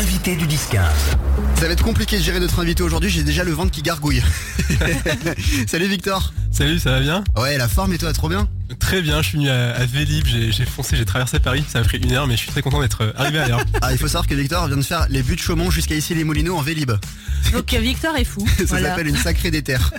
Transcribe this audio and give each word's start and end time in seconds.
L'invité 0.00 0.34
du 0.34 0.46
10-15. 0.46 0.78
Ça 1.56 1.66
va 1.66 1.72
être 1.74 1.84
compliqué 1.84 2.16
de 2.16 2.22
gérer 2.22 2.40
notre 2.40 2.58
invité 2.58 2.82
aujourd'hui, 2.82 3.10
j'ai 3.10 3.22
déjà 3.22 3.44
le 3.44 3.52
ventre 3.52 3.70
qui 3.70 3.82
gargouille. 3.82 4.22
Salut 5.66 5.88
Victor 5.88 6.32
Salut, 6.50 6.78
ça 6.78 6.92
va 6.92 7.00
bien? 7.00 7.22
Ouais, 7.36 7.58
la 7.58 7.68
forme 7.68 7.92
et 7.92 7.98
toi, 7.98 8.10
trop 8.14 8.30
bien? 8.30 8.48
Très 8.78 9.02
bien, 9.02 9.22
je 9.22 9.28
suis 9.28 9.38
venu 9.38 9.50
à, 9.50 9.72
à 9.72 9.84
Vélib, 9.86 10.26
j'ai 10.26 10.64
foncé, 10.64 10.96
j'ai 10.96 11.04
traversé 11.04 11.40
Paris, 11.40 11.64
ça 11.68 11.80
m'a 11.80 11.84
pris 11.84 11.98
une 11.98 12.12
heure, 12.12 12.26
mais 12.26 12.34
je 12.34 12.40
suis 12.42 12.50
très 12.50 12.62
content 12.62 12.80
d'être 12.80 13.02
euh, 13.02 13.12
arrivé 13.16 13.38
à 13.38 13.48
l'heure. 13.48 13.64
Ah, 13.82 13.92
il 13.92 13.98
faut 13.98 14.06
savoir 14.06 14.26
que 14.26 14.34
Victor 14.34 14.66
vient 14.68 14.76
de 14.76 14.82
faire 14.82 15.06
les 15.08 15.22
buts 15.22 15.36
de 15.36 15.40
Chaumont 15.40 15.70
jusqu'à 15.70 15.94
ici 15.94 16.14
les 16.14 16.24
Moulineaux 16.24 16.56
en 16.56 16.62
Vélib. 16.62 16.92
Donc 17.52 17.72
euh, 17.74 17.78
Victor 17.78 18.16
est 18.16 18.24
fou. 18.24 18.46
Ça 18.58 18.64
voilà. 18.66 18.90
s'appelle 18.90 19.08
une 19.08 19.16
sacrée 19.16 19.50
déterre. 19.50 19.92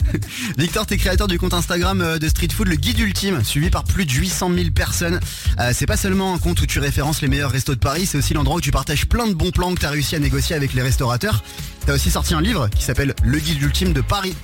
Victor, 0.57 0.85
t'es 0.85 0.97
créateur 0.97 1.27
du 1.27 1.37
compte 1.37 1.53
Instagram 1.53 2.01
euh, 2.01 2.17
de 2.17 2.27
Street 2.27 2.47
Food, 2.53 2.67
le 2.67 2.75
guide 2.75 2.99
ultime, 2.99 3.43
suivi 3.43 3.69
par 3.69 3.83
plus 3.83 4.05
de 4.05 4.11
800 4.11 4.51
000 4.53 4.69
personnes. 4.71 5.19
Euh, 5.59 5.71
c'est 5.73 5.85
pas 5.85 5.97
seulement 5.97 6.33
un 6.33 6.37
compte 6.37 6.61
où 6.61 6.65
tu 6.65 6.79
références 6.79 7.21
les 7.21 7.27
meilleurs 7.27 7.51
restos 7.51 7.75
de 7.75 7.79
Paris, 7.79 8.05
c'est 8.05 8.17
aussi 8.17 8.33
l'endroit 8.33 8.57
où 8.57 8.61
tu 8.61 8.71
partages 8.71 9.05
plein 9.05 9.27
de 9.27 9.33
bons 9.33 9.51
plans 9.51 9.73
que 9.73 9.81
t'as 9.81 9.89
réussi 9.89 10.15
à 10.15 10.19
négocier 10.19 10.55
avec 10.55 10.73
les 10.73 10.81
restaurateurs. 10.81 11.43
T'as 11.85 11.93
aussi 11.93 12.11
sorti 12.11 12.33
un 12.33 12.41
livre 12.41 12.69
qui 12.69 12.83
s'appelle 12.83 13.15
Le 13.23 13.39
guide 13.39 13.61
ultime 13.61 13.93
de 13.93 14.01
Paris, 14.01 14.35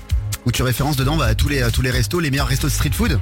où 0.45 0.51
tu 0.51 0.63
références 0.63 0.97
dedans 0.97 1.17
bah, 1.17 1.35
tous, 1.35 1.49
les, 1.49 1.65
tous 1.71 1.81
les 1.81 1.91
restos, 1.91 2.19
les 2.19 2.31
meilleurs 2.31 2.47
restos 2.47 2.67
de 2.67 2.73
street 2.73 2.91
food. 2.93 3.19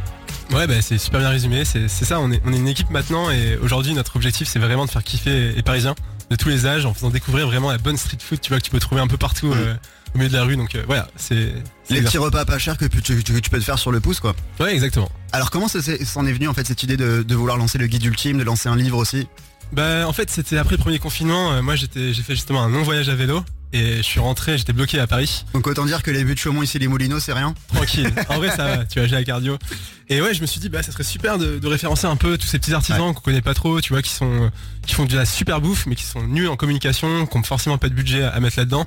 Ouais, 0.52 0.68
bah, 0.68 0.82
c'est 0.82 0.98
super 0.98 1.20
bien 1.20 1.30
résumé, 1.30 1.66
c'est 1.66 1.88
ça, 1.88 2.20
on 2.20 2.32
est, 2.32 2.42
on 2.46 2.54
est 2.54 2.58
une 2.58 2.68
équipe 2.68 2.90
maintenant, 2.90 3.32
et 3.32 3.58
aujourd'hui 3.58 3.94
notre 3.94 4.16
objectif 4.16 4.48
c'est 4.48 4.60
vraiment 4.60 4.86
de 4.86 4.92
faire 4.92 5.04
kiffer 5.04 5.52
les 5.54 5.64
Parisiens 5.64 5.96
de 6.30 6.36
tous 6.36 6.50
les 6.50 6.66
âges 6.66 6.86
en 6.86 6.94
faisant 6.94 7.10
découvrir 7.10 7.48
vraiment 7.48 7.72
la 7.72 7.78
bonne 7.78 7.98
street 7.98 8.18
food, 8.20 8.42
tu 8.42 8.50
vois, 8.50 8.60
que 8.60 8.66
tu 8.66 8.72
peux 8.72 8.80
trouver 8.80 9.02
un 9.02 9.08
peu 9.08 9.18
partout 9.18 9.52
euh, 9.52 9.76
au 10.14 10.18
milieu 10.18 10.30
de 10.30 10.36
la 10.36 10.44
rue, 10.44 10.56
donc 10.56 10.76
euh, 10.76 10.84
voilà, 10.88 11.08
c'est... 11.16 11.54
Les 11.90 12.02
petits 12.02 12.18
repas 12.18 12.46
pas 12.46 12.58
chers 12.58 12.78
que 12.78 12.86
tu, 12.86 13.50
peux 13.50 13.60
te 13.60 13.64
faire 13.64 13.80
sur 13.80 13.92
le 13.92 14.00
pouce, 14.00 14.20
quoi. 14.20 14.36
Ouais, 14.60 14.74
exactement. 14.74 15.10
Alors 15.32 15.52
comment 15.52 15.68
ça 15.68 15.80
s'en 15.82 16.26
est 16.26 16.34
venu 16.34 16.48
en 16.48 16.54
fait 16.54 16.66
cette 16.66 16.82
idée 16.84 16.98
de, 16.98 17.24
de 17.24 17.36
vouloir 17.36 17.58
lancer 17.58 17.78
le 17.78 17.88
guide 17.88 18.06
ultime, 18.06 18.38
de 18.38 18.44
lancer 18.44 18.70
un 18.70 18.76
livre 18.76 18.98
aussi? 18.98 19.28
Bah 19.72 20.08
en 20.08 20.14
fait 20.14 20.30
c'était 20.30 20.58
après 20.58 20.76
le 20.76 20.82
premier 20.82 21.00
confinement, 21.00 21.52
euh, 21.52 21.62
moi 21.62 21.76
j'étais 21.76 22.14
j'ai 22.14 22.22
fait 22.22 22.36
justement 22.36 22.64
un 22.64 22.70
long 22.70 22.84
voyage 22.84 23.10
à 23.10 23.16
vélo, 23.16 23.44
et 23.78 23.98
je 23.98 24.02
suis 24.02 24.20
rentré, 24.20 24.58
j'étais 24.58 24.74
bloqué 24.74 25.00
à 25.00 25.08
Paris, 25.08 25.46
Donc 25.54 25.68
autant 25.68 25.86
dire 25.86 26.02
que 26.04 26.12
les 26.12 26.24
buts 26.24 26.34
de 26.34 26.40
Chaumont 26.40 26.64
ici 26.64 26.80
les 26.80 26.88
Moulineaux 26.88 27.20
c'est 27.20 27.34
rien. 27.34 27.54
tranquille. 27.74 28.12
En 28.30 28.38
vrai, 28.38 28.50
ça 28.50 28.66
va, 28.66 28.86
tu 28.86 29.00
vois, 29.00 29.08
j'ai 29.08 29.16
la 29.16 29.24
cardio. 29.24 29.58
Et 30.10 30.22
ouais, 30.22 30.34
je 30.34 30.42
me 30.42 30.46
suis 30.46 30.60
dit, 30.60 30.70
bah, 30.70 30.84
ça 30.84 30.92
serait 30.92 31.04
super 31.04 31.38
de, 31.38 31.58
de 31.60 31.68
référencer 31.68 32.06
un 32.08 32.16
peu 32.16 32.38
tous 32.38 32.48
ces 32.48 32.60
petits 32.60 32.74
artisans 32.74 33.14
qu'on 33.14 33.22
connaît 33.22 33.42
pas 33.42 33.54
trop, 33.54 33.82
tu 33.82 33.94
vois, 33.94 34.02
qui 34.02 34.12
sont, 34.12 34.52
qui 34.86 34.94
font 34.96 35.06
de 35.06 35.16
la 35.16 35.26
super 35.26 35.62
bouffe, 35.62 35.86
mais 35.88 35.96
qui 35.96 36.04
sont 36.04 36.22
nuls 36.28 36.48
en 36.48 36.56
communication, 36.56 37.26
qui 37.26 37.38
ont 37.38 37.44
forcément 37.44 37.78
pas 37.78 37.90
de 37.90 37.94
budget 37.96 38.24
à, 38.24 38.30
à 38.30 38.40
mettre 38.40 38.58
là-dedans. 38.60 38.86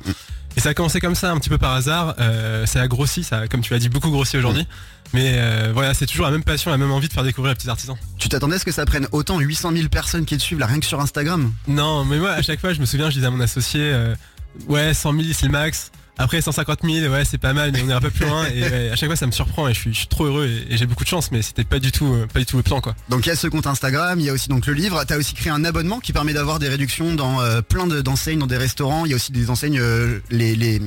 Et 0.56 0.60
ça 0.60 0.70
a 0.70 0.74
commencé 0.74 1.00
comme 1.00 1.14
ça, 1.14 1.30
un 1.30 1.38
petit 1.38 1.50
peu 1.50 1.58
par 1.58 1.72
hasard. 1.74 2.14
Euh, 2.18 2.66
ça 2.66 2.80
a 2.80 2.88
grossi, 2.88 3.22
ça 3.24 3.38
a, 3.40 3.46
comme 3.48 3.60
tu 3.60 3.72
l'as 3.72 3.78
dit, 3.78 3.88
beaucoup 3.88 4.10
grossi 4.10 4.36
aujourd'hui. 4.36 4.66
Mais 5.14 5.34
euh, 5.36 5.70
voilà, 5.72 5.94
c'est 5.94 6.06
toujours 6.06 6.26
la 6.26 6.32
même 6.32 6.42
passion, 6.44 6.70
la 6.70 6.76
même 6.78 6.90
envie 6.90 7.08
de 7.08 7.12
faire 7.12 7.22
découvrir 7.24 7.52
les 7.52 7.56
petits 7.56 7.68
artisans. 7.70 7.96
Tu 8.18 8.28
t'attendais 8.28 8.56
à 8.56 8.58
ce 8.58 8.64
que 8.64 8.72
ça 8.72 8.84
prenne 8.84 9.06
autant 9.12 9.38
800 9.38 9.72
000 9.72 9.88
personnes 9.88 10.24
qui 10.26 10.36
te 10.36 10.42
suivent 10.42 10.58
là 10.58 10.66
rien 10.66 10.80
que 10.80 10.86
sur 10.86 11.00
Instagram? 11.00 11.52
Non, 11.66 12.04
mais 12.04 12.18
moi, 12.18 12.30
à 12.32 12.42
chaque 12.42 12.60
fois, 12.60 12.72
je 12.72 12.80
me 12.80 12.86
souviens, 12.86 13.08
je 13.10 13.14
disais 13.14 13.26
à 13.26 13.30
mon 13.30 13.40
associé, 13.40 13.80
euh, 13.82 14.14
ouais, 14.68 14.94
100 14.94 15.12
000, 15.12 15.24
c'est 15.32 15.46
le 15.46 15.52
max. 15.52 15.90
Après 16.20 16.40
150 16.40 16.80
000, 16.82 17.12
ouais, 17.12 17.24
c'est 17.24 17.38
pas 17.38 17.52
mal, 17.52 17.70
mais 17.72 17.80
on 17.80 17.90
est 17.90 17.92
un 17.92 18.00
peu 18.00 18.10
plus 18.10 18.26
loin. 18.26 18.44
Et 18.52 18.90
à 18.90 18.96
chaque 18.96 19.08
fois, 19.08 19.14
ça 19.14 19.26
me 19.26 19.30
surprend 19.30 19.68
et 19.68 19.74
je 19.74 19.78
suis, 19.78 20.06
trop 20.08 20.24
heureux 20.26 20.48
et, 20.68 20.76
j'ai 20.76 20.86
beaucoup 20.86 21.04
de 21.04 21.08
chance, 21.08 21.30
mais 21.30 21.42
c'était 21.42 21.62
pas 21.62 21.78
du 21.78 21.92
tout, 21.92 22.12
pas 22.34 22.40
du 22.40 22.46
tout 22.46 22.56
le 22.56 22.64
plan, 22.64 22.80
quoi. 22.80 22.96
Donc 23.08 23.24
il 23.24 23.28
y 23.28 23.32
a 23.32 23.36
ce 23.36 23.46
compte 23.46 23.68
Instagram, 23.68 24.18
il 24.18 24.26
y 24.26 24.28
a 24.28 24.32
aussi 24.32 24.48
donc 24.48 24.66
le 24.66 24.72
livre, 24.72 25.04
t'as 25.04 25.16
aussi 25.16 25.34
créé 25.34 25.52
un 25.52 25.64
abonnement 25.64 26.00
qui 26.00 26.12
permet 26.12 26.34
d'avoir 26.34 26.58
des 26.58 26.68
réductions 26.68 27.14
dans 27.14 27.40
euh, 27.40 27.62
plein 27.62 27.86
de- 27.86 28.00
d'enseignes, 28.00 28.40
dans 28.40 28.48
des 28.48 28.56
restaurants, 28.56 29.04
il 29.04 29.10
y 29.10 29.12
a 29.12 29.16
aussi 29.16 29.30
des 29.30 29.48
enseignes, 29.48 29.78
euh, 29.78 30.18
les, 30.30 30.56
les, 30.56 30.80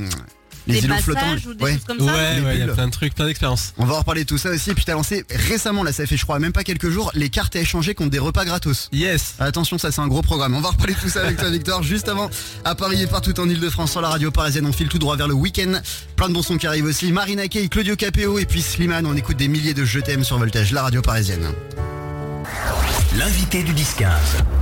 les 0.68 0.74
Des 0.76 0.80
îlots 0.86 0.90
passages 0.96 1.04
flottants. 1.06 1.50
ou 1.50 1.54
des 1.54 1.64
Ouais. 1.64 1.74
choses 1.74 1.84
comme 1.86 2.00
ça. 2.00 2.06
Ouais, 2.06 2.36
les 2.36 2.42
ouais, 2.42 2.56
il 2.56 2.60
y 2.60 2.70
a 2.70 2.74
plein 2.74 2.88
de 2.88 2.92
trucs, 2.92 3.16
plein 3.16 3.26
d'expériences. 3.26 3.74
On 3.78 3.86
va 3.86 3.96
en 3.96 4.00
reparler 4.00 4.24
de 4.24 4.30
tout 4.30 4.38
ça 4.38 4.50
aussi, 4.50 4.70
et 4.72 4.74
puis 4.76 4.86
t'as 4.86 4.94
lancé 4.94 5.26
récemment, 5.30 5.84
là 5.84 5.92
ça 5.92 6.06
fait 6.06 6.18
je 6.18 6.24
crois 6.24 6.40
même 6.40 6.52
pas 6.54 6.64
quelques 6.64 6.90
jours, 6.90 7.12
les 7.16 7.30
cartes 7.30 7.56
à 7.56 7.60
échanger 7.60 7.94
contre 7.96 8.12
des 8.12 8.20
repas 8.20 8.46
gratos. 8.46 8.90
Yes. 8.92 9.36
Attention, 9.40 9.78
ça 9.78 9.92
c'est 9.92 10.02
un 10.02 10.08
gros 10.08 10.22
programme. 10.22 10.56
On 10.56 10.62
va 10.62 10.70
reparler 10.70 10.94
de 10.94 11.00
tout 11.00 11.10
ça 11.10 11.22
avec 11.24 11.38
toi, 11.38 11.50
Victor. 11.50 11.82
Juste 11.92 12.08
avant, 12.10 12.30
à 12.64 12.76
Paris 12.76 13.02
et 13.02 13.08
partout 13.08 13.40
en 13.40 13.50
Ile-de-France 13.50 13.92
sur 13.92 14.02
la 14.02 14.10
radio 14.10 14.32
parisienne, 14.32 14.66
on 14.66 14.74
file 14.74 14.88
tout 14.90 15.00
droit 15.00 15.16
vers 15.18 15.28
le 15.28 15.34
week-end. 15.34 15.74
Plein 16.16 16.30
de 16.30 16.34
bons 16.34 16.44
sons 16.44 16.58
qui 16.58 16.68
arrivent 16.68 16.86
aussi. 16.86 17.12
Marina 17.12 17.48
Kaye, 17.48 17.70
Claudio 17.70 17.96
Capéo 17.96 18.38
et 18.40 18.46
puis 18.46 18.62
Slimane. 18.62 19.06
On 19.06 19.16
écoute 19.16 19.38
des 19.38 19.48
milliers 19.48 19.74
de 19.74 19.84
je 19.86 20.00
t'aime 20.00 20.24
sur 20.24 20.38
Voltage, 20.38 20.72
la 20.72 20.84
radio 20.84 21.02
parisienne. 21.02 21.52
L'invité 23.18 23.62
du 23.64 23.74
10-15. 23.74 24.08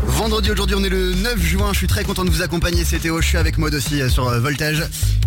Vendredi 0.05 0.49
aujourd'hui, 0.49 0.75
on 0.77 0.83
est 0.83 0.89
le 0.89 1.13
9 1.13 1.39
juin. 1.39 1.69
Je 1.71 1.77
suis 1.77 1.87
très 1.87 2.03
content 2.03 2.25
de 2.25 2.31
vous 2.31 2.41
accompagner. 2.41 2.83
C'est 2.83 2.97
Théo. 2.97 3.21
Je 3.21 3.27
suis 3.27 3.37
avec 3.37 3.59
Maud 3.59 3.73
aussi 3.75 4.01
euh, 4.01 4.09
sur 4.09 4.27
euh, 4.27 4.39
Voltage. 4.39 4.79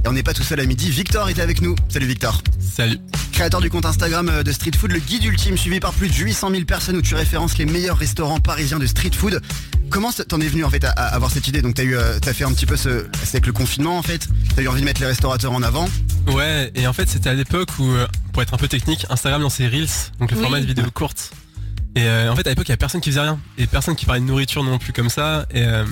Et 0.05 0.09
on 0.09 0.13
n'est 0.13 0.25
pas 0.25 0.35
tout 0.35 0.43
seul 0.43 0.59
à 0.59 0.67
midi. 0.67 0.91
Victor 0.91 1.29
est 1.29 1.39
avec 1.39 1.61
nous. 1.63 1.77
Salut 1.89 2.07
Victor. 2.07 2.43
Salut. 2.59 2.99
Créateur 3.33 3.61
du 3.61 3.71
compte 3.71 3.87
Instagram 3.87 4.29
euh, 4.29 4.43
de 4.43 4.51
Street 4.51 4.73
Food, 4.77 4.91
le 4.91 4.99
guide 4.99 5.23
ultime 5.25 5.57
suivi 5.57 5.79
par 5.79 5.93
plus 5.93 6.09
de 6.09 6.15
800 6.15 6.51
000 6.51 6.65
personnes 6.65 6.97
où 6.97 7.03
tu 7.03 7.15
références 7.15 7.57
les 7.59 7.65
meilleurs 7.65 7.97
restaurants 7.97 8.41
parisiens 8.41 8.81
de 8.81 8.87
street 8.87 9.13
food. 9.17 9.41
Comment 9.89 10.11
ça- 10.11 10.25
t'en 10.25 10.41
es 10.41 10.49
venu 10.49 10.65
en 10.65 10.71
fait 10.71 10.83
à, 10.85 10.91
à 10.91 11.07
avoir 11.15 11.31
cette 11.31 11.47
idée? 11.47 11.63
Donc 11.63 11.75
t'as 11.75 11.85
eu, 11.85 11.95
t'as 12.21 12.33
fait 12.35 12.45
un 12.45 12.53
petit 12.53 12.67
peu 12.67 12.77
ce, 12.77 13.07
c'est 13.23 13.37
avec 13.37 13.47
le 13.47 13.53
confinement 13.53 13.99
en 13.99 14.03
fait. 14.03 14.27
T'as 14.57 14.63
eu 14.63 14.69
envie 14.69 14.81
de 14.81 14.87
mettre 14.87 15.01
les 15.01 15.07
restaurateurs 15.07 15.53
en 15.53 15.63
avant. 15.63 15.87
Ouais, 16.27 16.73
et 16.75 16.87
en 16.89 16.93
fait, 16.93 17.09
c'était 17.09 17.29
à 17.31 17.35
l'époque 17.35 17.69
où, 17.79 17.93
pour 18.33 18.43
être 18.43 18.55
un 18.55 18.57
peu 18.57 18.69
technique, 18.69 19.07
Instagram 19.11 19.43
lançait 19.43 19.69
Reels, 19.69 19.87
donc 20.19 20.31
le 20.33 20.37
Oui. 20.39 20.43
format 20.43 20.61
de 20.61 20.67
vidéo 20.67 20.87
courte. 20.95 21.33
Et 21.95 22.09
euh, 22.09 22.33
en 22.33 22.37
fait, 22.37 22.47
à 22.47 22.51
l'époque, 22.51 22.69
il 22.69 22.73
y 22.73 22.75
a 22.75 22.79
personne 22.79 23.01
qui 23.01 23.11
faisait 23.11 23.21
rien. 23.21 23.39
Et 23.59 23.67
personne 23.67 23.95
qui 23.95 24.07
parlait 24.07 24.21
de 24.21 24.27
nourriture 24.27 24.65
non 24.65 24.79
plus 24.79 24.93
comme 24.93 25.11
ça. 25.11 25.47
Et 25.51 25.63
euh, 25.65 25.85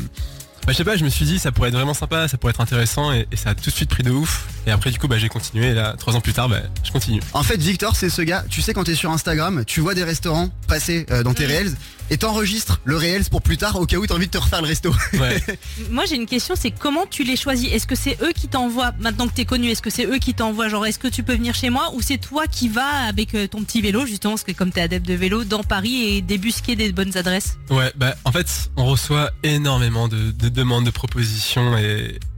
bah, 0.66 0.72
je 0.72 0.76
sais 0.76 0.84
pas, 0.84 0.96
je 0.96 1.04
me 1.04 1.10
suis 1.10 1.24
dit, 1.24 1.38
ça 1.38 1.52
pourrait 1.52 1.68
être 1.68 1.74
vraiment 1.74 1.94
sympa, 1.94 2.28
ça 2.28 2.36
pourrait 2.36 2.50
être 2.50 2.60
intéressant. 2.60 3.12
Et, 3.12 3.26
et 3.32 3.36
ça 3.36 3.50
a 3.50 3.54
tout 3.54 3.70
de 3.70 3.74
suite 3.74 3.90
pris 3.90 4.02
de 4.02 4.10
ouf. 4.10 4.46
Et 4.66 4.70
après, 4.70 4.90
du 4.90 4.98
coup, 4.98 5.08
bah, 5.08 5.18
j'ai 5.18 5.28
continué. 5.28 5.68
Et 5.68 5.74
là, 5.74 5.94
trois 5.98 6.16
ans 6.16 6.20
plus 6.20 6.32
tard, 6.32 6.48
bah, 6.48 6.60
je 6.84 6.90
continue. 6.92 7.20
En 7.32 7.42
fait, 7.42 7.56
Victor, 7.56 7.96
c'est 7.96 8.10
ce 8.10 8.22
gars. 8.22 8.44
Tu 8.48 8.62
sais 8.62 8.74
quand 8.74 8.84
t'es 8.84 8.94
sur 8.94 9.10
Instagram, 9.10 9.64
tu 9.66 9.80
vois 9.80 9.94
des 9.94 10.04
restaurants 10.04 10.50
passer 10.68 11.06
euh, 11.10 11.22
dans 11.22 11.34
tes 11.34 11.46
réels 11.46 11.74
et 12.10 12.18
t'enregistres 12.18 12.80
le 12.84 12.96
réels 12.96 13.24
pour 13.30 13.40
plus 13.40 13.56
tard 13.56 13.76
au 13.76 13.86
cas 13.86 13.96
où 13.96 14.06
t'as 14.06 14.14
envie 14.14 14.26
de 14.26 14.32
te 14.32 14.38
refaire 14.38 14.60
le 14.60 14.66
resto. 14.66 14.92
Ouais. 15.14 15.40
Moi 15.90 16.04
j'ai 16.06 16.16
une 16.16 16.26
question, 16.26 16.54
c'est 16.56 16.72
comment 16.72 17.06
tu 17.06 17.22
les 17.24 17.36
choisis? 17.36 17.72
Est-ce 17.72 17.86
que 17.86 17.94
c'est 17.94 18.18
eux 18.22 18.32
qui 18.34 18.48
t'envoient, 18.48 18.92
maintenant 18.98 19.28
que 19.28 19.32
t'es 19.32 19.44
connu, 19.44 19.68
est-ce 19.70 19.82
que 19.82 19.90
c'est 19.90 20.06
eux 20.06 20.18
qui 20.18 20.34
t'envoient 20.34 20.68
Genre 20.68 20.84
est-ce 20.86 20.98
que 20.98 21.08
tu 21.08 21.22
peux 21.22 21.34
venir 21.34 21.54
chez 21.54 21.70
moi 21.70 21.92
ou 21.94 22.02
c'est 22.02 22.18
toi 22.18 22.46
qui 22.48 22.68
vas 22.68 23.06
avec 23.08 23.34
euh, 23.34 23.46
ton 23.46 23.62
petit 23.62 23.80
vélo 23.80 24.06
justement, 24.06 24.34
parce 24.34 24.44
que 24.44 24.52
comme 24.52 24.72
t'es 24.72 24.80
adepte 24.80 25.06
de 25.06 25.14
vélo, 25.14 25.44
dans 25.44 25.62
Paris 25.62 26.16
et 26.16 26.22
débusquer 26.22 26.74
des 26.74 26.92
bonnes 26.92 27.16
adresses? 27.16 27.58
Ouais, 27.70 27.92
bah 27.96 28.16
en 28.24 28.32
fait, 28.32 28.70
on 28.76 28.86
reçoit 28.86 29.30
énormément 29.44 30.08
de, 30.08 30.32
de 30.32 30.48
demandes, 30.50 30.84
de 30.84 30.90
propositions 30.90 31.76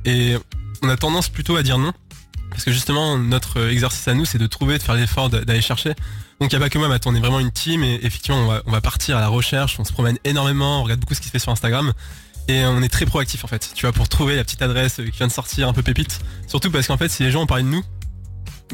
et, 0.05 0.37
on 0.85 0.89
a 0.89 0.97
tendance 0.97 1.29
plutôt 1.29 1.55
à 1.57 1.63
dire 1.63 1.79
non. 1.79 1.93
Parce 2.51 2.65
que 2.65 2.73
justement, 2.73 3.17
notre 3.17 3.69
exercice 3.69 4.07
à 4.09 4.15
nous, 4.15 4.25
c'est 4.25 4.39
de 4.39 4.49
trouver, 4.49 4.79
de 4.79 4.83
faire 4.83 4.97
l'effort 4.97 5.31
d'aller 5.31 5.63
chercher. 5.63 5.91
Donc 6.41 6.53
il 6.53 6.57
n'y 6.57 6.57
a 6.57 6.67
pas 6.67 6.71
que 6.71 6.79
moi, 6.79 6.89
maintenant 6.89 7.13
on 7.13 7.15
est 7.15 7.21
vraiment 7.21 7.39
une 7.39 7.53
team 7.53 7.85
et 7.85 8.01
effectivement, 8.03 8.41
on 8.41 8.47
va, 8.47 8.63
on 8.67 8.73
va 8.73 8.81
partir 8.81 9.17
à 9.17 9.21
la 9.21 9.29
recherche, 9.29 9.79
on 9.79 9.85
se 9.85 9.93
promène 9.93 10.19
énormément, 10.25 10.81
on 10.81 10.83
regarde 10.83 10.99
beaucoup 10.99 11.15
ce 11.15 11.21
qui 11.21 11.29
se 11.29 11.31
fait 11.31 11.39
sur 11.39 11.53
Instagram. 11.53 11.93
Et 12.49 12.65
on 12.67 12.83
est 12.83 12.89
très 12.89 13.07
proactif 13.07 13.45
en 13.45 13.47
fait, 13.47 13.71
tu 13.75 13.87
vois, 13.87 13.93
pour 13.93 14.09
trouver 14.09 14.35
la 14.35 14.43
petite 14.43 14.61
adresse 14.61 14.97
qui 14.97 15.17
vient 15.17 15.29
de 15.29 15.33
sortir, 15.33 15.69
un 15.69 15.73
peu 15.73 15.85
pépite. 15.85 16.19
Surtout 16.49 16.73
parce 16.73 16.89
qu'en 16.89 16.97
fait, 16.97 17.09
si 17.09 17.23
les 17.23 17.31
gens 17.31 17.43
ont 17.43 17.47
parlé 17.47 17.63
de 17.63 17.69
nous, 17.69 17.85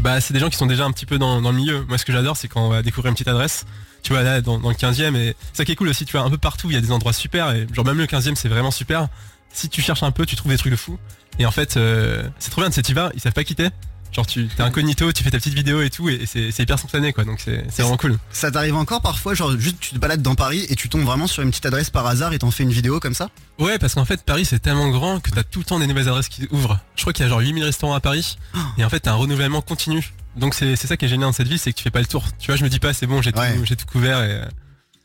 bah 0.00 0.20
c'est 0.22 0.32
des 0.32 0.40
gens 0.40 0.48
qui 0.48 0.56
sont 0.56 0.66
déjà 0.66 0.86
un 0.86 0.92
petit 0.92 1.06
peu 1.06 1.18
dans 1.18 1.40
le 1.40 1.52
milieu. 1.52 1.84
Moi, 1.88 1.98
ce 1.98 2.06
que 2.06 2.12
j'adore, 2.12 2.38
c'est 2.38 2.48
quand 2.48 2.64
on 2.64 2.70
va 2.70 2.82
découvrir 2.82 3.10
une 3.10 3.14
petite 3.14 3.28
adresse 3.28 3.66
tu 4.02 4.12
vois 4.12 4.22
là 4.22 4.40
dans, 4.40 4.58
dans 4.58 4.68
le 4.68 4.74
15e 4.74 5.16
et 5.16 5.36
ça 5.52 5.64
qui 5.64 5.72
est 5.72 5.76
cool 5.76 5.88
aussi 5.88 6.04
tu 6.04 6.12
vois 6.12 6.22
un 6.22 6.30
peu 6.30 6.38
partout 6.38 6.70
il 6.70 6.74
y 6.74 6.76
a 6.76 6.80
des 6.80 6.92
endroits 6.92 7.12
super 7.12 7.50
et 7.54 7.66
genre 7.72 7.84
même 7.84 7.98
le 7.98 8.06
15e 8.06 8.34
c'est 8.34 8.48
vraiment 8.48 8.70
super. 8.70 9.08
Si 9.52 9.68
tu 9.68 9.82
cherches 9.82 10.02
un 10.02 10.10
peu 10.10 10.26
tu 10.26 10.36
trouves 10.36 10.52
des 10.52 10.58
trucs 10.58 10.72
de 10.72 10.76
fou. 10.76 10.98
Et 11.38 11.46
en 11.46 11.50
fait 11.50 11.76
euh, 11.76 12.28
c'est 12.38 12.50
trop 12.50 12.62
bien 12.62 12.70
de 12.70 12.74
cet 12.74 12.88
hiver 12.88 13.10
ils 13.14 13.20
savent 13.20 13.32
pas 13.32 13.44
quitter 13.44 13.70
genre 14.12 14.26
tu 14.26 14.48
t'es 14.48 14.62
incognito 14.62 15.12
tu 15.12 15.22
fais 15.22 15.30
ta 15.30 15.38
petite 15.38 15.54
vidéo 15.54 15.82
et 15.82 15.90
tout 15.90 16.08
et, 16.08 16.24
c'est 16.26 16.58
hyper 16.58 16.78
spontané 16.78 17.12
quoi. 17.12 17.24
Donc 17.24 17.40
c'est 17.40 17.64
c'est 17.70 17.82
vraiment 17.82 17.96
cool. 17.96 18.18
Ça 18.30 18.50
t'arrive 18.50 18.76
encore 18.76 19.00
parfois, 19.00 19.34
genre 19.34 19.58
juste 19.58 19.78
tu 19.80 19.90
te 19.90 19.98
balades 19.98 20.22
dans 20.22 20.34
Paris 20.34 20.66
et 20.68 20.76
tu 20.76 20.88
tombes 20.88 21.04
vraiment 21.04 21.26
sur 21.26 21.42
une 21.42 21.50
petite 21.50 21.66
adresse 21.66 21.90
par 21.90 22.06
hasard 22.06 22.32
et 22.32 22.38
t'en 22.38 22.50
fais 22.50 22.62
une 22.62 22.72
vidéo 22.72 23.00
comme 23.00 23.14
ça? 23.14 23.28
Ouais 23.58 23.78
parce 23.78 23.94
qu'en 23.94 24.04
fait 24.04 24.24
Paris 24.24 24.44
c'est 24.44 24.60
tellement 24.60 24.88
grand 24.88 25.20
que 25.20 25.30
t'as 25.30 25.42
tout 25.42 25.60
le 25.60 25.64
temps 25.64 25.78
des 25.78 25.86
nouvelles 25.86 26.08
adresses 26.08 26.28
qui 26.28 26.48
ouvrent 26.50 26.78
je 26.96 27.02
crois 27.02 27.12
qu'il 27.12 27.24
y 27.24 27.26
a 27.26 27.30
genre 27.30 27.40
8000 27.40 27.64
restaurants 27.64 27.94
à 27.94 28.00
Paris. 28.00 28.38
Et 28.78 28.84
en 28.84 28.90
fait 28.90 29.00
t'as 29.00 29.12
un 29.12 29.16
renouvellement 29.16 29.60
continu 29.60 30.12
donc 30.38 30.54
c'est 30.54 30.76
c'est 30.76 30.86
ça 30.86 30.96
qui 30.96 31.04
est 31.04 31.08
génial 31.08 31.28
dans 31.28 31.32
cette 31.32 31.48
ville 31.48 31.58
c'est 31.58 31.72
que 31.72 31.76
tu 31.76 31.82
fais 31.82 31.90
pas 31.90 32.00
le 32.00 32.06
tour 32.06 32.24
tu 32.38 32.46
vois 32.50 32.56
je 32.56 32.64
me 32.64 32.68
dis 32.68 32.78
pas 32.78 32.92
c'est 32.92 33.06
bon 33.06 33.20
j'ai 33.22 33.32
Ouais. 33.36 33.56
tout 33.56 33.64
j'ai 33.64 33.76
tout 33.76 33.86
couvert 33.86 34.22
et 34.24 34.40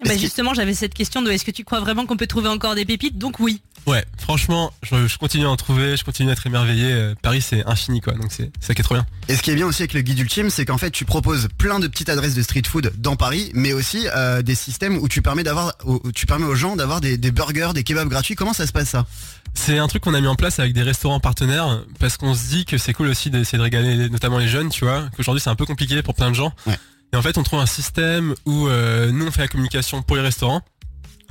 bah 0.06 0.18
justement 0.18 0.54
j'avais 0.54 0.74
cette 0.74 0.94
question 0.94 1.22
de 1.22 1.32
est-ce 1.32 1.46
que 1.46 1.52
tu 1.52 1.64
crois 1.64 1.80
vraiment 1.80 2.06
qu'on 2.06 2.18
peut 2.18 2.28
trouver 2.28 2.50
encore 2.50 2.76
des 2.76 2.84
pépites? 2.86 3.18
Donc 3.18 3.40
oui. 3.40 3.62
Ouais, 3.86 4.06
franchement, 4.18 4.72
je, 4.82 5.08
je 5.08 5.18
continue 5.18 5.46
à 5.46 5.50
en 5.50 5.58
trouver, 5.58 5.98
je 5.98 6.06
continue 6.06 6.30
à 6.30 6.34
être 6.34 6.48
émerveillé. 6.48 6.92
Euh, 6.92 7.16
Paris, 7.22 7.42
c'est 7.42 7.66
infini, 7.68 8.00
quoi. 8.00 8.14
Donc 8.14 8.32
c'est 8.32 8.50
ça 8.62 8.74
qui 8.74 8.80
est 8.82 8.84
trop 8.84 8.96
bien. 8.96 9.06
Et 9.28 9.36
ce 9.36 9.42
qui 9.42 9.52
est 9.52 9.56
bien 9.56 9.66
aussi 9.66 9.82
avec 9.82 9.94
le 9.94 10.02
guide 10.02 10.20
ultime, 10.20 10.50
c'est 10.50 10.66
qu'en 10.66 10.78
fait 10.78 10.92
tu 10.92 11.04
proposes 11.04 11.50
plein 11.58 11.80
de 11.80 11.88
petites 11.88 12.10
adresses 12.10 12.36
de 12.36 12.42
street 12.42 12.64
food 12.66 12.94
dans 12.98 13.16
Paris, 13.16 13.52
mais 13.54 13.74
aussi 13.74 14.08
euh, 14.16 14.42
des 14.42 14.56
systèmes 14.56 14.98
où 14.98 15.10
tu 15.10 15.22
permets 15.22 15.44
d'avoir, 15.44 15.74
tu 16.16 16.26
permets 16.26 16.46
aux 16.46 16.56
gens 16.56 16.76
d'avoir 16.76 17.02
des, 17.02 17.18
des 17.18 17.32
burgers, 17.32 17.72
des 17.74 17.84
kebabs 17.84 18.08
gratuits. 18.08 18.36
Comment 18.36 18.54
ça 18.54 18.68
se 18.68 18.72
passe 18.72 18.90
ça? 18.90 19.06
C'est 19.54 19.78
un 19.78 19.88
truc 19.88 20.04
qu'on 20.04 20.14
a 20.14 20.22
mis 20.22 20.28
en 20.28 20.36
place 20.36 20.60
avec 20.60 20.74
des 20.74 20.82
restaurants 20.82 21.20
partenaires 21.20 21.84
parce 22.00 22.18
qu'on 22.18 22.34
se 22.34 22.48
dit 22.48 22.66
que 22.66 22.78
c'est 22.78 22.94
cool 22.94 23.08
aussi 23.08 23.30
d'essayer 23.30 23.58
de 23.58 23.64
régaler 23.64 24.10
notamment 24.10 24.38
les 24.38 24.48
jeunes, 24.48 24.70
tu 24.70 24.86
vois. 24.86 25.10
Qu'aujourd'hui 25.16 25.42
c'est 25.42 25.50
un 25.50 25.56
peu 25.56 25.66
compliqué 25.66 26.02
pour 26.02 26.16
plein 26.16 26.30
de 26.30 26.36
gens. 26.36 26.54
Ouais. 26.66 26.78
Et 27.12 27.16
en 27.16 27.22
fait, 27.22 27.38
on 27.38 27.44
trouve 27.44 27.60
un 27.60 27.68
système 27.68 28.34
où 28.48 28.68
euh, 28.68 29.12
nous 29.12 29.28
on 29.28 29.30
fait 29.32 29.42
la 29.42 29.48
communication 29.48 30.02
pour 30.02 30.16
les 30.16 30.24
restaurants. 30.24 30.64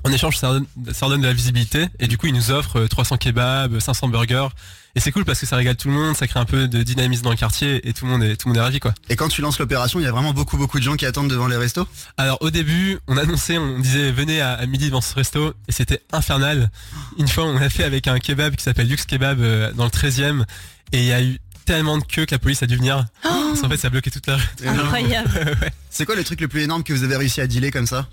En 0.05 0.13
échange, 0.13 0.37
ça 0.37 0.49
leur 0.49 0.61
donne, 0.61 0.67
ça 0.95 1.09
de 1.09 1.23
la 1.23 1.33
visibilité 1.33 1.87
et 2.01 2.09
du 2.09 2.19
coup, 2.19 2.27
ils 2.27 2.35
nous 2.35 2.51
offrent 2.51 2.81
euh, 2.81 2.89
300 2.89 3.19
kebabs, 3.19 3.79
500 3.79 4.09
burgers. 4.09 4.49
Et 4.95 5.01
c'est 5.01 5.11
cool 5.11 5.25
parce 5.25 5.41
que 5.41 5.47
ça 5.47 5.57
régale 5.57 5.77
tout 5.77 5.89
le 5.89 5.95
monde, 5.95 6.17
ça 6.17 6.27
crée 6.27 6.41
un 6.41 6.45
peu 6.45 6.69
de 6.69 6.83
dynamisme 6.83 7.23
dans 7.23 7.31
le 7.31 7.37
quartier 7.37 7.89
et 7.89 7.95
tout 7.95 8.05
le 8.05 8.11
monde 8.11 8.23
est, 8.23 8.37
tout 8.37 8.49
le 8.49 8.51
monde 8.51 8.59
est 8.59 8.63
ravi 8.63 8.79
quoi. 8.79 8.93
Et 9.09 9.17
quand 9.17 9.29
tu 9.29 9.41
lances 9.41 9.59
l'opération, 9.59 10.01
il 10.01 10.03
y 10.03 10.07
a 10.07 10.13
vraiment 10.13 10.35
beaucoup 10.35 10.59
beaucoup 10.59 10.79
de 10.79 10.85
gens 10.85 10.97
qui 10.97 11.07
attendent 11.07 11.31
devant 11.31 11.47
les 11.47 11.57
restos? 11.57 11.89
Alors 12.19 12.39
au 12.43 12.51
début, 12.51 12.99
on 13.09 13.17
annonçait, 13.17 13.57
on 13.57 13.79
disait 13.79 14.11
venez 14.13 14.41
à, 14.43 14.53
à 14.53 14.67
midi 14.67 14.87
devant 14.87 15.01
ce 15.01 15.15
resto 15.15 15.55
et 15.67 15.73
c'était 15.73 16.03
infernal. 16.13 16.71
Une 17.19 17.29
fois, 17.29 17.45
on 17.45 17.59
l'a 17.59 17.71
fait 17.71 17.85
avec 17.85 18.07
un 18.07 18.19
kebab 18.19 18.55
qui 18.57 18.65
s'appelle 18.65 18.89
Lux 18.89 19.07
Kebab 19.07 19.41
euh, 19.41 19.73
dans 19.73 19.85
le 19.85 19.91
13e 19.91 20.45
et 20.93 21.01
il 21.01 21.07
y 21.07 21.13
a 21.13 21.23
eu 21.23 21.39
tellement 21.65 21.99
de 21.99 22.05
queues 22.05 22.27
que 22.27 22.35
la 22.35 22.39
police 22.39 22.63
a 22.63 22.67
dû 22.67 22.77
venir. 22.77 23.05
Parce 23.23 23.61
qu'en 23.61 23.69
fait, 23.69 23.77
ça 23.77 23.89
a 23.89 23.91
bloqué 23.91 24.11
toute 24.11 24.27
la 24.27 24.37
rue. 24.37 24.43
Incroyable. 24.67 25.31
C'est 25.91 26.05
quoi 26.07 26.17
le 26.17 26.25
truc 26.25 26.41
le 26.41 26.49
plus 26.49 26.63
énorme 26.63 26.83
que 26.85 26.93
vous 26.93 27.05
avez 27.05 27.17
réussi 27.17 27.41
à 27.41 27.47
dealer 27.47 27.71
comme 27.71 27.87
ça? 27.87 28.07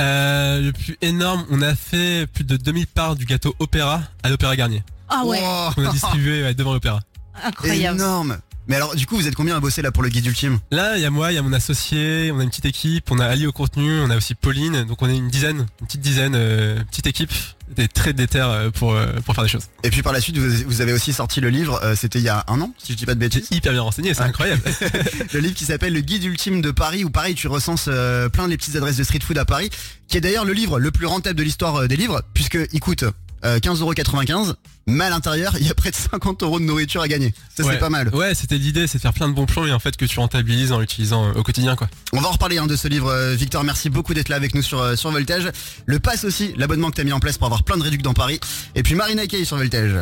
Euh, 0.00 0.60
le 0.62 0.72
plus 0.72 0.96
énorme, 1.02 1.44
on 1.50 1.60
a 1.62 1.74
fait 1.74 2.26
plus 2.26 2.44
de 2.44 2.56
2000 2.56 2.86
parts 2.86 3.16
du 3.16 3.26
gâteau 3.26 3.54
Opéra 3.58 4.02
à 4.22 4.28
l'Opéra 4.30 4.56
Garnier. 4.56 4.82
Ah 5.08 5.24
ouais, 5.24 5.40
Wow. 5.40 5.72
On 5.76 5.86
a 5.86 5.92
distribué 5.92 6.42
ouais, 6.44 6.54
devant 6.54 6.72
l'Opéra. 6.72 7.00
Incroyable. 7.42 7.96
Énorme. 7.98 8.38
Mais 8.68 8.76
alors, 8.76 8.94
du 8.94 9.04
coup, 9.06 9.16
vous 9.16 9.26
êtes 9.26 9.34
combien 9.34 9.56
à 9.56 9.60
bosser 9.60 9.82
là 9.82 9.90
pour 9.90 10.02
le 10.04 10.10
guide 10.10 10.26
ultime? 10.26 10.60
Là, 10.70 10.96
il 10.96 11.02
y 11.02 11.04
a 11.06 11.10
moi, 11.10 11.32
il 11.32 11.34
y 11.34 11.38
a 11.38 11.42
mon 11.42 11.52
associé, 11.52 12.30
on 12.32 12.38
a 12.38 12.44
une 12.44 12.50
petite 12.50 12.66
équipe, 12.66 13.10
on 13.10 13.18
a 13.18 13.26
Ali 13.26 13.46
au 13.46 13.52
contenu, 13.52 14.00
on 14.00 14.10
a 14.10 14.16
aussi 14.16 14.34
Pauline, 14.36 14.84
donc 14.84 15.02
on 15.02 15.08
est 15.08 15.16
une 15.16 15.28
dizaine, 15.28 15.66
une 15.80 15.86
petite 15.86 16.00
dizaine, 16.02 16.34
euh, 16.36 16.78
petite 16.84 17.08
équipe, 17.08 17.32
des 17.74 17.88
très 17.88 18.12
déter 18.12 18.38
euh, 18.40 18.70
pour 18.70 18.92
euh, 18.92 19.06
pour 19.24 19.34
faire 19.34 19.42
des 19.42 19.50
choses. 19.50 19.64
Et 19.82 19.90
puis 19.90 20.02
par 20.02 20.12
la 20.12 20.20
suite, 20.20 20.38
vous, 20.38 20.48
vous 20.68 20.80
avez 20.82 20.92
aussi 20.92 21.12
sorti 21.12 21.40
le 21.40 21.48
livre. 21.48 21.80
euh, 21.82 21.96
C'était 21.96 22.20
il 22.20 22.24
y 22.24 22.28
a 22.28 22.44
un 22.46 22.60
an, 22.60 22.72
si 22.78 22.92
je 22.92 22.98
dis 22.98 23.06
pas 23.06 23.14
de 23.14 23.18
bêtises. 23.20 23.48
Hyper 23.50 23.72
bien 23.72 23.82
renseigné, 23.82 24.14
c'est 24.14 24.22
incroyable. 24.22 24.62
le 25.32 25.40
livre 25.40 25.54
qui 25.54 25.64
s'appelle 25.64 25.92
Le 25.94 26.00
guide 26.00 26.22
ultime 26.22 26.60
de 26.62 26.70
Paris, 26.70 27.02
où 27.02 27.10
pareil, 27.10 27.34
tu 27.34 27.48
recenses 27.48 27.86
euh, 27.88 28.28
plein 28.28 28.44
de 28.44 28.50
les 28.50 28.56
petites 28.56 28.76
adresses 28.76 28.98
de 28.98 29.04
street 29.04 29.20
food 29.24 29.38
à 29.38 29.44
Paris, 29.44 29.70
qui 30.06 30.16
est 30.16 30.20
d'ailleurs 30.20 30.44
le 30.44 30.52
livre 30.52 30.78
le 30.78 30.90
plus 30.92 31.06
rentable 31.06 31.36
de 31.36 31.42
l'histoire 31.42 31.74
euh, 31.76 31.88
des 31.88 31.96
livres, 31.96 32.22
puisque 32.34 32.58
il 32.72 32.78
coûte 32.80 33.04
euh, 33.44 33.58
15,95€, 33.58 34.54
mais 34.86 35.04
à 35.04 35.10
l'intérieur, 35.10 35.54
il 35.60 35.66
y 35.66 35.70
a 35.70 35.74
près 35.74 35.90
de 35.90 35.96
50 35.96 36.42
euros 36.42 36.58
de 36.60 36.64
nourriture 36.64 37.00
à 37.02 37.08
gagner. 37.08 37.32
Ça, 37.56 37.64
Ouais. 37.64 37.72
c'est 37.74 37.78
pas 37.78 37.90
mal. 37.90 38.08
Ouais, 38.14 38.34
c'était 38.34 38.58
l'idée, 38.58 38.86
c'est 38.86 38.98
de 38.98 39.02
faire 39.02 39.12
plein 39.12 39.28
de 39.28 39.34
bons 39.34 39.46
plans 39.46 39.66
et 39.66 39.72
en 39.72 39.78
fait 39.78 39.96
que 39.96 40.04
tu 40.04 40.18
rentabilises 40.18 40.72
en 40.72 40.78
l'utilisant 40.80 41.26
euh, 41.28 41.32
au 41.34 41.42
quotidien 41.42 41.76
quoi. 41.76 41.88
On 42.12 42.20
va 42.20 42.28
en 42.28 42.32
reparler 42.32 42.58
hein, 42.58 42.66
de 42.66 42.76
ce 42.76 42.88
livre. 42.88 43.08
euh, 43.10 43.34
Victor, 43.34 43.62
merci 43.64 43.90
beaucoup 43.90 44.14
d'être 44.14 44.28
là 44.28 44.36
avec 44.36 44.54
nous 44.54 44.62
sur, 44.62 44.80
euh, 44.80 44.96
sur 44.96 45.10
Voltage. 45.10 45.50
Le 45.86 45.98
pass 46.00 46.24
aussi, 46.24 46.52
l'abonnement 46.56 46.90
que 46.90 46.96
tu 46.96 47.00
as 47.02 47.04
mis 47.04 47.12
en 47.12 47.20
place 47.20 47.38
pour 47.38 47.46
avoir 47.46 47.62
plein 47.62 47.76
de 47.76 47.82
réducs 47.82 48.02
dans 48.02 48.14
Paris. 48.14 48.40
Et 48.74 48.82
puis 48.82 48.94
Marina 48.94 49.26
Kay 49.26 49.44
sur 49.44 49.56
Voltage. 49.56 49.94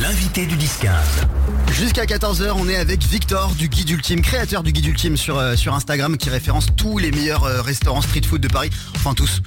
L'invité 0.00 0.46
du 0.46 0.56
10-15. 0.56 0.88
Jusqu'à 1.72 2.04
14h, 2.04 2.52
on 2.56 2.68
est 2.68 2.76
avec 2.76 3.02
Victor 3.04 3.54
du 3.54 3.68
Guide 3.68 3.90
Ultime, 3.90 4.22
créateur 4.22 4.62
du 4.62 4.72
Guide 4.72 4.86
Ultime 4.86 5.16
sur, 5.16 5.38
euh, 5.38 5.56
sur 5.56 5.74
Instagram, 5.74 6.16
qui 6.16 6.30
référence 6.30 6.66
tous 6.76 6.98
les 6.98 7.10
meilleurs 7.10 7.44
euh, 7.44 7.62
restaurants 7.62 8.02
street 8.02 8.22
food 8.28 8.40
de 8.40 8.48
Paris. 8.48 8.70
Enfin 8.96 9.14
tous. 9.14 9.40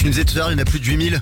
Tu 0.00 0.06
nous 0.06 0.12
disais 0.12 0.24
tout 0.24 0.34
à 0.36 0.38
l'heure, 0.38 0.50
il 0.50 0.54
y 0.54 0.58
en 0.58 0.62
a 0.62 0.64
plus 0.64 0.80
de 0.80 0.84
8000. 0.86 1.20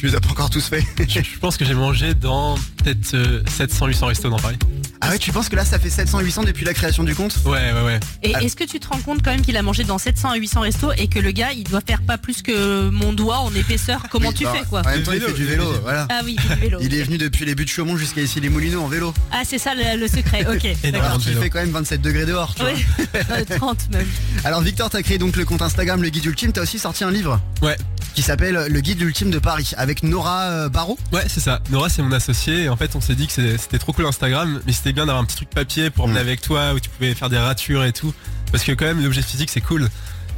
Tu 0.00 0.06
les 0.08 0.16
as 0.16 0.20
pas 0.20 0.30
encore 0.30 0.50
tous 0.50 0.66
faits. 0.68 0.82
Je, 0.98 1.20
je 1.22 1.38
pense 1.38 1.56
que 1.56 1.64
j'ai 1.64 1.74
mangé 1.74 2.12
dans 2.12 2.56
peut-être 2.82 3.16
700-800 3.56 4.04
restos 4.06 4.30
dans 4.30 4.38
Paris. 4.40 4.58
ah 5.00 5.10
ouais, 5.10 5.18
tu 5.18 5.30
penses 5.30 5.48
que 5.48 5.54
là, 5.54 5.64
ça 5.64 5.78
fait 5.78 5.88
700-800 5.90 6.44
depuis 6.44 6.64
la 6.64 6.74
création 6.74 7.04
du 7.04 7.14
compte? 7.14 7.36
Ouais, 7.44 7.72
ouais, 7.72 7.82
ouais. 7.84 8.00
Et 8.24 8.34
Ah. 8.34 8.42
est-ce 8.42 8.56
que 8.56 8.64
tu 8.64 8.80
te 8.80 8.88
rends 8.88 8.98
compte 8.98 9.22
quand 9.22 9.30
même 9.30 9.42
qu'il 9.42 9.56
a 9.56 9.62
mangé 9.62 9.84
dans 9.84 9.96
700 9.98 10.30
à 10.30 10.36
800 10.36 10.60
restos 10.62 10.90
et 10.98 11.06
que 11.06 11.20
le 11.20 11.30
gars 11.30 11.52
il 11.52 11.62
doit 11.62 11.80
faire 11.86 12.02
pas 12.02 12.18
plus 12.18 12.42
que 12.42 12.88
mon 12.90 13.12
doigt 13.12 13.38
en 13.38 13.54
épaisseur? 13.54 14.02
Comment 14.10 14.30
Oui, 14.30 14.34
tu 14.34 14.42
bah, 14.44 14.54
fais 14.58 14.64
quoi? 14.68 14.80
En 14.84 14.90
même 14.90 15.04
temps, 15.04 15.12
il 15.12 15.20
fait 15.20 15.32
du 15.32 15.44
vélo, 15.44 15.64
voilà. 15.82 16.08
Ah 16.10 16.22
oui, 16.24 16.34
il 16.36 16.40
fait 16.42 16.54
du 16.56 16.60
vélo. 16.62 16.78
Il 16.82 16.94
est 16.94 17.02
venu 17.04 17.18
depuis 17.18 17.44
les 17.44 17.54
buts 17.54 17.64
de 17.64 17.70
Chaumont 17.70 17.96
jusqu'à 17.96 18.22
ici 18.22 18.40
les 18.40 18.48
Moulineaux 18.48 18.82
en 18.82 18.88
vélo. 18.88 19.14
Ah 19.30 19.42
c'est 19.44 19.58
ça 19.58 19.72
le, 19.76 19.98
le 20.00 20.08
secret, 20.08 20.44
ok. 20.52 20.64
Énormément 20.82 21.04
Alors 21.04 21.18
qu'il 21.18 21.28
vélo. 21.30 21.42
fait 21.42 21.50
quand 21.50 21.60
même 21.60 21.70
27 21.70 22.02
degrés 22.02 22.26
dehors, 22.26 22.54
tu 22.56 22.62
vois. 22.62 22.72
Ouais. 22.72 22.76
Euh, 23.30 23.44
30 23.56 23.90
même. 23.92 24.06
Alors 24.44 24.60
Victor, 24.62 24.90
t'as 24.90 25.02
créé 25.02 25.16
donc 25.18 25.36
le 25.36 25.44
compte 25.44 25.62
Instagram, 25.62 26.02
le 26.02 26.08
Guide 26.10 26.26
Ultime. 26.26 26.52
T'as 26.52 26.62
aussi 26.62 26.78
sorti 26.78 27.02
un 27.04 27.10
livre? 27.10 27.40
Ouais. 27.62 27.76
Qui 28.16 28.22
s'appelle 28.22 28.66
Le 28.70 28.80
Guide 28.80 29.00
Ultime 29.02 29.30
de 29.30 29.38
Paris 29.38 29.72
avec 29.76 30.02
Nora 30.02 30.44
euh, 30.44 30.68
Barrault. 30.70 30.98
Ouais, 31.12 31.24
c'est 31.28 31.40
ça. 31.40 31.60
Nora, 31.70 31.90
c'est 31.90 32.02
mon 32.02 32.12
associé. 32.12 32.62
Et 32.64 32.68
en 32.70 32.76
fait, 32.76 32.96
on 32.96 33.00
s'est 33.02 33.14
dit 33.14 33.26
que 33.26 33.32
c'était 33.58 33.78
trop 33.78 33.92
cool 33.92 34.06
Instagram, 34.06 34.60
mais 34.66 34.72
c'était 34.72 34.94
bien 34.94 35.04
d'avoir 35.04 35.22
un 35.22 35.26
petit 35.26 35.36
truc 35.36 35.50
papier 35.50 35.90
pour 35.90 36.06
emmener 36.06 36.18
Mm. 36.20 36.22
avec 36.22 36.40
toi 36.40 36.72
où 36.72 36.80
tu 36.80 36.88
pouvais 36.88 37.14
faire 37.14 37.28
des 37.28 37.36
ratures 37.36 37.84
et 37.84 37.92
tout. 37.92 38.14
Parce 38.50 38.64
que 38.64 38.72
quand 38.72 38.86
même, 38.86 39.02
l'objet 39.02 39.20
physique, 39.20 39.50
c'est 39.50 39.60
cool. 39.60 39.88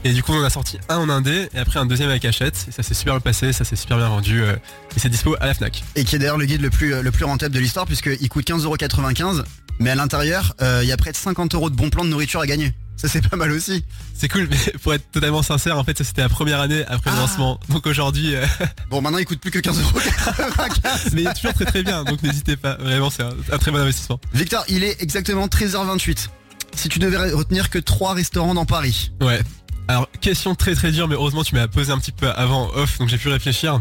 Et 0.02 0.12
du 0.12 0.24
coup, 0.24 0.32
on 0.32 0.40
en 0.40 0.44
a 0.44 0.50
sorti 0.50 0.78
un 0.88 0.96
en 0.98 1.08
indé 1.08 1.48
et 1.54 1.58
après 1.58 1.78
un 1.78 1.86
deuxième 1.86 2.10
avec 2.10 2.24
Hachette. 2.24 2.66
Et 2.68 2.72
ça 2.72 2.82
s'est 2.82 2.94
super 2.94 3.14
bien 3.14 3.20
passé, 3.20 3.52
ça 3.52 3.64
s'est 3.64 3.76
super 3.76 3.96
bien 3.96 4.08
vendu. 4.08 4.42
euh, 4.42 4.56
et 4.96 4.98
c'est 4.98 5.08
dispo 5.08 5.36
à 5.40 5.46
la 5.46 5.54
Fnac. 5.54 5.84
et 5.94 6.04
qui 6.04 6.16
est 6.16 6.18
d'ailleurs 6.18 6.38
le 6.38 6.46
guide 6.46 6.62
le 6.62 6.70
plus, 6.70 6.94
euh, 6.94 7.02
le 7.02 7.10
plus 7.12 7.24
rentable 7.24 7.54
de 7.54 7.60
l'histoire 7.60 7.86
puisqu'il 7.86 8.28
coûte 8.28 8.44
15,95€. 8.44 9.44
Mais 9.78 9.90
à 9.90 9.94
l'intérieur, 9.94 10.54
euh, 10.62 10.80
il 10.82 10.88
y 10.88 10.92
a 10.92 10.96
près 10.96 11.12
de 11.12 11.16
50 11.16 11.54
euros 11.54 11.70
de 11.70 11.76
bons 11.76 11.90
plans 11.90 12.04
de 12.04 12.10
nourriture 12.10 12.40
à 12.40 12.46
gagner. 12.48 12.72
Ça 13.00 13.06
c'est 13.08 13.26
pas 13.26 13.36
mal 13.36 13.52
aussi. 13.52 13.84
C'est 14.12 14.28
cool, 14.28 14.48
mais 14.50 14.56
pour 14.82 14.92
être 14.92 15.08
totalement 15.12 15.42
sincère, 15.44 15.78
en 15.78 15.84
fait, 15.84 15.96
ça 15.96 16.02
c'était 16.04 16.20
la 16.22 16.28
première 16.28 16.60
année 16.60 16.84
après 16.88 17.10
le 17.10 17.16
Ah. 17.16 17.20
lancement. 17.20 17.60
Donc 17.68 17.86
aujourd'hui, 17.86 18.34
euh, 18.34 18.44
Bon 18.90 19.00
maintenant 19.00 19.18
il 19.18 19.24
coûte 19.24 19.40
plus 19.40 19.52
que 19.52 19.60
15,95€. 19.60 21.10
mais 21.14 21.22
il 21.22 21.28
est 21.28 21.34
toujours 21.34 21.54
très 21.54 21.64
très 21.64 21.82
bien. 21.84 22.02
Donc 22.04 22.22
n'hésitez 22.22 22.56
pas. 22.56 22.74
Vraiment, 22.76 23.08
c'est 23.10 23.22
un, 23.22 23.30
un 23.52 23.58
très 23.58 23.70
bon 23.70 23.78
investissement. 23.78 24.18
Victor, 24.34 24.64
il 24.68 24.82
est 24.84 25.00
exactement 25.00 25.46
13h28. 25.46 26.28
Si 26.76 26.88
tu 26.88 26.98
devais 26.98 27.16
retenir 27.32 27.70
que 27.70 27.78
3 27.78 28.14
restaurants 28.14 28.54
dans 28.54 28.66
Paris. 28.66 29.10
Ouais. 29.20 29.40
Alors, 29.88 30.08
question 30.20 30.54
très 30.54 30.74
très 30.74 30.90
dure, 30.92 31.08
mais 31.08 31.14
heureusement 31.14 31.44
tu 31.44 31.54
m'as 31.54 31.66
posé 31.68 31.90
un 31.92 31.98
petit 31.98 32.12
peu 32.12 32.28
avant 32.30 32.68
off, 32.74 32.98
donc 32.98 33.08
j'ai 33.08 33.16
pu 33.16 33.28
réfléchir. 33.28 33.80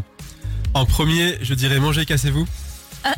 En 0.74 0.86
premier, 0.86 1.38
je 1.42 1.54
dirais 1.54 1.80
manger, 1.80 2.06
cassez-vous. 2.06 2.48
Ah 3.04 3.14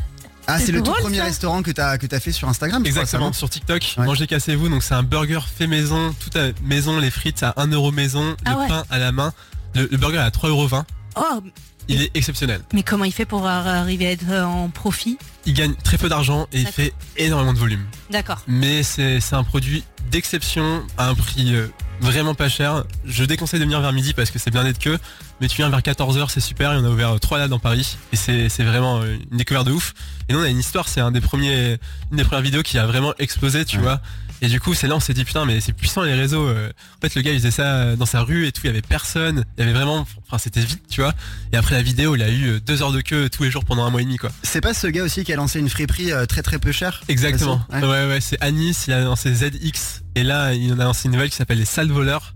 C'est 0.48 0.66
c'est 0.66 0.72
le 0.72 0.78
tout 0.78 0.84
drôle, 0.86 1.00
premier 1.00 1.18
ça. 1.18 1.24
restaurant 1.24 1.62
que 1.62 1.70
t'as 1.70 1.96
que 1.98 2.06
t'as 2.06 2.18
fait 2.20 2.32
sur 2.32 2.48
Instagram. 2.48 2.82
crois, 2.82 2.88
Exactement, 3.02 3.32
ça, 3.32 3.38
sur 3.38 3.50
TikTok, 3.50 3.94
Ouais. 3.98 4.06
manger, 4.06 4.26
cassez-vous. 4.26 4.68
Donc 4.68 4.82
c'est 4.82 4.94
un 4.94 5.02
burger 5.02 5.40
fait 5.56 5.66
maison, 5.66 6.14
tout 6.18 6.36
à 6.38 6.48
maison, 6.62 6.98
les 6.98 7.10
frites 7.10 7.42
à 7.42 7.54
1 7.56 7.68
euro 7.68 7.92
maison, 7.92 8.36
Ah 8.44 8.52
le 8.52 8.56
ouais. 8.58 8.68
pain 8.68 8.84
à 8.90 8.98
la 8.98 9.12
main. 9.12 9.32
Le, 9.74 9.88
le 9.90 9.96
burger 9.96 10.16
est 10.16 10.20
à 10.20 10.30
3,20€. 10.30 10.84
Oh, 11.16 11.40
Il 11.88 12.02
est 12.02 12.10
exceptionnel. 12.16 12.60
mais 12.72 12.82
comment 12.82 13.04
il 13.04 13.12
fait 13.12 13.24
pour 13.26 13.46
arriver 13.46 14.06
à 14.06 14.10
être 14.12 14.24
euh, 14.30 14.44
en 14.44 14.68
profit? 14.70 15.18
Il 15.46 15.54
gagne 15.54 15.74
très 15.74 15.98
peu 15.98 16.08
d'argent 16.08 16.46
et 16.52 16.60
il 16.60 16.66
fait 16.66 16.92
énormément 17.16 17.52
de 17.52 17.58
volume. 17.58 17.84
D'accord. 18.10 18.42
Mais 18.46 18.82
c'est 18.82 19.20
c'est 19.20 19.34
un 19.36 19.44
produit 19.44 19.84
d'exception 20.10 20.82
à 20.98 21.08
un 21.08 21.14
prix 21.14 21.54
euh, 21.54 21.68
vraiment 22.00 22.34
pas 22.34 22.48
cher. 22.48 22.84
Je 23.04 23.24
déconseille 23.24 23.60
de 23.60 23.64
venir 23.64 23.80
vers 23.80 23.92
midi 23.92 24.12
parce 24.14 24.30
que 24.30 24.38
c'est 24.38 24.50
blindé 24.50 24.72
de 24.72 24.78
queue. 24.78 24.98
Mais 25.40 25.48
tu 25.48 25.56
viens 25.56 25.68
vers 25.70 25.80
14h, 25.80 26.28
c'est 26.30 26.40
super. 26.40 26.72
Il 26.72 26.78
y 26.78 26.80
en 26.80 26.84
a 26.84 26.88
ouvert 26.90 27.18
3 27.20 27.38
là 27.38 27.48
dans 27.48 27.58
Paris. 27.58 27.96
Et 28.12 28.16
c'est 28.16 28.48
c'est 28.48 28.64
vraiment 28.64 29.00
euh, 29.02 29.16
une 29.30 29.38
découverte 29.38 29.66
de 29.66 29.72
ouf. 29.72 29.94
Et 30.28 30.32
nous, 30.32 30.40
on 30.40 30.42
a 30.42 30.48
une 30.48 30.58
histoire. 30.58 30.88
C'est 30.88 31.00
un 31.00 31.10
des 31.12 31.20
premiers, 31.20 31.78
une 32.10 32.16
des 32.18 32.24
premières 32.24 32.42
vidéos 32.42 32.62
qui 32.62 32.78
a 32.78 32.86
vraiment 32.86 33.14
explosé, 33.18 33.64
tu 33.64 33.76
Ouais. 33.76 33.82
vois. 33.82 34.00
Et 34.42 34.48
du 34.48 34.60
coup, 34.60 34.74
c'est 34.74 34.86
là 34.86 34.96
on 34.96 35.00
s'est 35.00 35.14
dit 35.14 35.24
putain, 35.24 35.44
mais 35.44 35.60
c'est 35.60 35.72
puissant 35.72 36.02
les 36.02 36.14
réseaux. 36.14 36.46
euh. 36.48 36.70
En 36.96 37.00
fait, 37.00 37.14
le 37.14 37.22
gars 37.22 37.32
il 37.32 37.38
faisait 37.38 37.50
ça 37.50 37.74
euh, 37.74 37.96
dans 37.96 38.06
sa 38.06 38.22
rue 38.22 38.46
et 38.46 38.52
tout. 38.52 38.62
Il 38.64 38.68
y 38.68 38.70
avait 38.70 38.82
personne. 38.82 39.44
Il 39.58 39.60
y 39.60 39.64
avait 39.64 39.72
vraiment, 39.76 40.06
enfin 40.26 40.38
c'était 40.38 40.60
vite, 40.60 40.82
tu 40.88 41.00
vois. 41.00 41.12
Et 41.52 41.56
après 41.56 41.74
la 41.74 41.82
vidéo, 41.82 42.16
il 42.16 42.22
a 42.22 42.28
eu 42.30 42.46
euh, 42.48 42.60
deux 42.60 42.82
heures 42.82 42.92
de 42.92 43.00
queue 43.00 43.28
tous 43.28 43.42
les 43.42 43.50
jours 43.50 43.64
pendant 43.64 43.84
un 43.84 43.90
mois 43.90 44.00
et 44.00 44.04
demi, 44.04 44.16
quoi. 44.16 44.30
C'est 44.42 44.60
pas 44.60 44.74
ce 44.74 44.86
gars 44.86 45.02
aussi 45.04 45.24
qui 45.24 45.32
a 45.32 45.36
lancé 45.36 45.58
une 45.58 45.68
friperie 45.68 46.10
très 46.28 46.42
très 46.42 46.58
peu 46.58 46.72
chère? 46.72 47.02
Exactement. 47.08 47.60
Ouais. 47.72 47.80
Ouais, 47.80 48.06
ouais, 48.08 48.20
c'est 48.20 48.40
Anis, 48.40 48.84
il 48.86 48.92
a 48.92 49.00
lancé 49.00 49.34
ZX 49.34 50.02
et 50.14 50.22
là 50.22 50.54
il 50.54 50.72
en 50.72 50.78
a 50.80 50.84
lancé 50.84 51.06
une 51.06 51.12
nouvelle 51.12 51.30
qui 51.30 51.36
s'appelle 51.36 51.58
les 51.58 51.64
salles 51.64 51.90
voleurs. 51.90 52.34